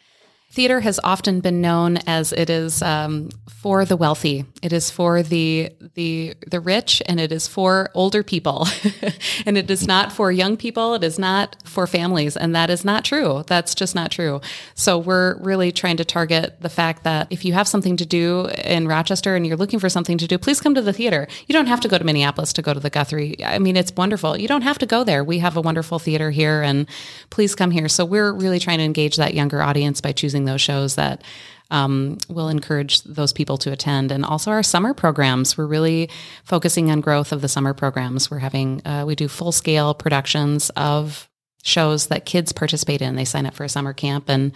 Theater 0.53 0.81
has 0.81 0.99
often 1.05 1.39
been 1.41 1.61
known 1.61 1.99
as 2.09 2.33
it 2.33 2.51
is 2.51 2.83
um, 2.83 3.29
for 3.49 3.85
the 3.85 3.97
wealthy. 3.97 4.45
It 4.63 4.73
is 4.73 4.91
for 4.91 5.23
the 5.23 5.71
the 5.95 6.35
the 6.45 6.59
rich, 6.59 7.01
and 7.07 7.21
it 7.21 7.31
is 7.31 7.47
for 7.47 7.89
older 7.95 8.25
people, 8.25 8.67
and 9.47 9.57
it 9.57 9.71
is 9.71 9.87
not 9.87 10.11
for 10.11 10.33
young 10.33 10.57
people. 10.57 10.95
It 10.95 11.05
is 11.05 11.21
not 11.21 11.57
for 11.65 11.87
families, 11.87 12.37
and 12.37 12.53
that 12.57 12.69
is 12.69 12.85
not 12.85 13.05
true. 13.05 13.45
That's 13.47 13.77
just 13.77 13.95
not 13.95 14.11
true. 14.11 14.41
So 14.75 14.99
we're 14.99 15.37
really 15.41 15.71
trying 15.71 15.99
to 15.99 16.05
target 16.05 16.57
the 16.61 16.69
fact 16.69 17.05
that 17.05 17.29
if 17.31 17.45
you 17.45 17.53
have 17.53 17.69
something 17.69 17.97
to 17.99 18.07
do 18.07 18.47
in 18.65 18.89
Rochester 18.89 19.37
and 19.37 19.47
you're 19.47 19.57
looking 19.57 19.79
for 19.79 19.89
something 19.89 20.19
to 20.19 20.27
do, 20.27 20.37
please 20.37 20.61
come 20.61 20.75
to 20.75 20.83
the 20.83 20.93
theater. 20.93 21.29
You 21.47 21.53
don't 21.53 21.67
have 21.67 21.81
to 21.83 21.89
go 21.89 21.97
to 21.97 22.05
Minneapolis 22.05 22.53
to 22.55 22.63
go 22.63 22.75
to 22.75 22.81
the 22.81 22.91
Guthrie. 22.91 23.37
I 23.45 23.61
mean, 23.61 23.77
it's 23.77 23.93
wonderful. 23.97 24.37
You 24.37 24.49
don't 24.49 24.63
have 24.63 24.79
to 24.79 24.87
go 24.87 25.05
there. 25.05 25.23
We 25.23 25.39
have 25.39 25.57
a 25.57 25.61
wonderful 25.61 26.01
theater 26.01 26.33
here, 26.33 26.61
and 26.61 26.89
please 27.31 27.55
come 27.55 27.71
here. 27.71 27.89
So 27.89 28.05
we're 28.05 28.33
really 28.33 28.59
trying 28.59 28.79
to 28.79 28.85
engage 28.85 29.15
that 29.17 29.35
younger 29.35 29.63
audience 29.63 30.01
by 30.01 30.13
choosing 30.40 30.44
those 30.46 30.61
shows 30.61 30.94
that 30.96 31.22
um, 31.70 32.18
will 32.29 32.48
encourage 32.48 33.03
those 33.03 33.33
people 33.33 33.57
to 33.59 33.70
attend. 33.70 34.11
And 34.11 34.24
also 34.24 34.50
our 34.50 34.62
summer 34.62 34.92
programs. 34.94 35.57
We're 35.57 35.68
really 35.68 36.11
focusing 36.44 36.90
on 36.90 37.00
growth 37.00 37.33
of 37.33 37.42
the 37.42 37.48
summer 37.48 37.74
programs. 37.74 38.31
We're 38.31 38.40
having, 38.40 38.85
uh, 38.85 39.05
we 39.07 39.14
do 39.14 39.29
full 39.29 39.53
scale 39.53 39.94
productions 39.94 40.70
of 40.70 41.29
shows 41.62 42.07
that 42.09 42.24
kids 42.24 42.53
participate 42.53 43.03
in. 43.03 43.16
They 43.16 43.24
sign 43.24 43.46
up 43.46 43.55
for 43.55 43.64
a 43.64 43.68
summer 43.68 43.92
camp 43.92 44.29
and 44.29 44.53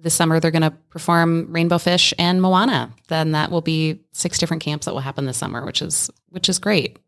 this 0.00 0.14
summer 0.14 0.38
they're 0.38 0.52
going 0.52 0.62
to 0.62 0.76
perform 0.90 1.52
Rainbow 1.52 1.78
Fish 1.78 2.14
and 2.18 2.40
Moana. 2.40 2.92
Then 3.08 3.32
that 3.32 3.50
will 3.50 3.60
be 3.60 4.00
six 4.12 4.38
different 4.38 4.62
camps 4.62 4.86
that 4.86 4.94
will 4.94 5.00
happen 5.00 5.26
this 5.26 5.36
summer, 5.36 5.64
which 5.66 5.82
is 5.82 6.08
which 6.30 6.48
is 6.48 6.60
great. 6.60 6.98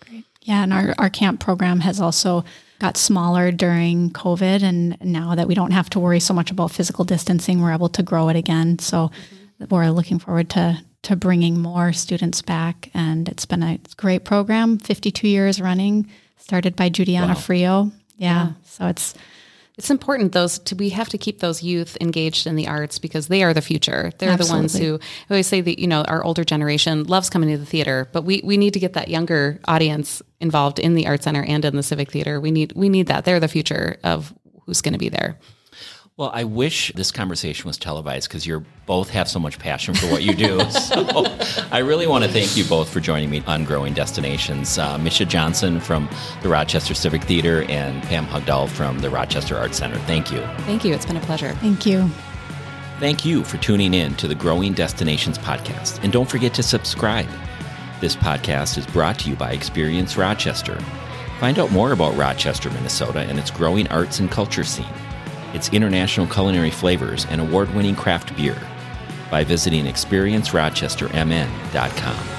Great. 0.00 0.24
Yeah, 0.42 0.64
and 0.64 0.72
our, 0.72 0.92
our 0.98 1.08
camp 1.08 1.38
program 1.38 1.80
has 1.80 2.00
also 2.00 2.44
got 2.82 2.96
smaller 2.96 3.52
during 3.52 4.10
COVID. 4.10 4.62
And 4.62 4.98
now 5.00 5.36
that 5.36 5.46
we 5.46 5.54
don't 5.54 5.70
have 5.70 5.88
to 5.90 6.00
worry 6.00 6.18
so 6.18 6.34
much 6.34 6.50
about 6.50 6.72
physical 6.72 7.04
distancing, 7.04 7.62
we're 7.62 7.72
able 7.72 7.88
to 7.90 8.02
grow 8.02 8.28
it 8.28 8.36
again. 8.36 8.80
So 8.80 9.08
mm-hmm. 9.08 9.74
we're 9.74 9.88
looking 9.90 10.18
forward 10.18 10.50
to 10.50 10.78
to 11.02 11.16
bringing 11.16 11.58
more 11.58 11.92
students 11.92 12.42
back. 12.42 12.90
And 12.94 13.28
it's 13.28 13.46
been 13.46 13.62
a 13.62 13.80
great 13.96 14.24
program, 14.24 14.78
52 14.78 15.26
years 15.26 15.60
running, 15.60 16.08
started 16.36 16.76
by 16.76 16.90
Judiana 16.90 17.34
wow. 17.34 17.34
Frio. 17.34 17.92
Yeah, 18.16 18.46
yeah. 18.46 18.52
So 18.64 18.86
it's 18.86 19.14
it's 19.78 19.90
important 19.90 20.32
those 20.32 20.58
to 20.58 20.74
we 20.74 20.90
have 20.90 21.08
to 21.08 21.18
keep 21.18 21.40
those 21.40 21.62
youth 21.62 21.96
engaged 22.00 22.46
in 22.46 22.56
the 22.56 22.68
arts 22.68 22.98
because 22.98 23.28
they 23.28 23.42
are 23.42 23.54
the 23.54 23.62
future. 23.62 24.12
They're 24.18 24.30
Absolutely. 24.30 24.46
the 24.46 24.60
ones 24.60 24.78
who 24.78 24.94
I 25.30 25.34
always 25.34 25.46
say 25.46 25.60
that 25.62 25.78
you 25.78 25.86
know 25.86 26.02
our 26.02 26.22
older 26.22 26.44
generation 26.44 27.04
loves 27.04 27.30
coming 27.30 27.48
to 27.50 27.58
the 27.58 27.66
theater, 27.66 28.08
but 28.12 28.24
we 28.24 28.42
we 28.44 28.56
need 28.56 28.74
to 28.74 28.80
get 28.80 28.92
that 28.94 29.08
younger 29.08 29.60
audience 29.66 30.22
involved 30.40 30.78
in 30.78 30.94
the 30.94 31.06
art 31.06 31.22
center 31.22 31.42
and 31.42 31.64
in 31.64 31.76
the 31.76 31.82
civic 31.82 32.10
theater. 32.10 32.40
We 32.40 32.50
need 32.50 32.72
we 32.76 32.88
need 32.88 33.06
that. 33.06 33.24
They're 33.24 33.40
the 33.40 33.48
future 33.48 33.98
of 34.04 34.34
who's 34.66 34.82
going 34.82 34.92
to 34.92 34.98
be 34.98 35.08
there. 35.08 35.38
Well, 36.22 36.30
I 36.32 36.44
wish 36.44 36.92
this 36.94 37.10
conversation 37.10 37.66
was 37.66 37.76
televised 37.76 38.28
because 38.28 38.46
you 38.46 38.64
both 38.86 39.10
have 39.10 39.28
so 39.28 39.40
much 39.40 39.58
passion 39.58 39.92
for 39.92 40.06
what 40.06 40.22
you 40.22 40.36
do. 40.36 40.60
so 40.70 41.04
I 41.72 41.78
really 41.78 42.06
want 42.06 42.22
to 42.22 42.30
thank 42.30 42.56
you 42.56 42.62
both 42.62 42.88
for 42.90 43.00
joining 43.00 43.28
me 43.28 43.42
on 43.48 43.64
Growing 43.64 43.92
Destinations. 43.92 44.78
Uh, 44.78 44.98
Misha 44.98 45.24
Johnson 45.24 45.80
from 45.80 46.08
the 46.42 46.48
Rochester 46.48 46.94
Civic 46.94 47.24
Theater 47.24 47.64
and 47.68 48.04
Pam 48.04 48.24
Hugdahl 48.24 48.68
from 48.68 49.00
the 49.00 49.10
Rochester 49.10 49.56
Arts 49.56 49.78
Center. 49.78 49.98
Thank 50.06 50.30
you. 50.30 50.38
Thank 50.58 50.84
you. 50.84 50.94
It's 50.94 51.04
been 51.04 51.16
a 51.16 51.20
pleasure. 51.22 51.54
Thank 51.54 51.86
you. 51.86 52.08
Thank 53.00 53.24
you 53.24 53.42
for 53.42 53.56
tuning 53.56 53.92
in 53.92 54.14
to 54.14 54.28
the 54.28 54.36
Growing 54.36 54.74
Destinations 54.74 55.38
podcast. 55.38 55.98
And 56.04 56.12
don't 56.12 56.30
forget 56.30 56.54
to 56.54 56.62
subscribe. 56.62 57.26
This 58.00 58.14
podcast 58.14 58.78
is 58.78 58.86
brought 58.86 59.18
to 59.18 59.28
you 59.28 59.34
by 59.34 59.50
Experience 59.50 60.16
Rochester. 60.16 60.78
Find 61.40 61.58
out 61.58 61.72
more 61.72 61.90
about 61.90 62.16
Rochester, 62.16 62.70
Minnesota 62.70 63.22
and 63.22 63.40
its 63.40 63.50
growing 63.50 63.88
arts 63.88 64.20
and 64.20 64.30
culture 64.30 64.62
scene 64.62 64.86
its 65.54 65.70
international 65.70 66.26
culinary 66.26 66.70
flavors, 66.70 67.24
and 67.30 67.40
award 67.40 67.74
winning 67.74 67.96
craft 67.96 68.36
beer. 68.36 68.58
by 69.30 69.42
visiting 69.42 69.86
experiencerochestermn.com. 69.86 72.31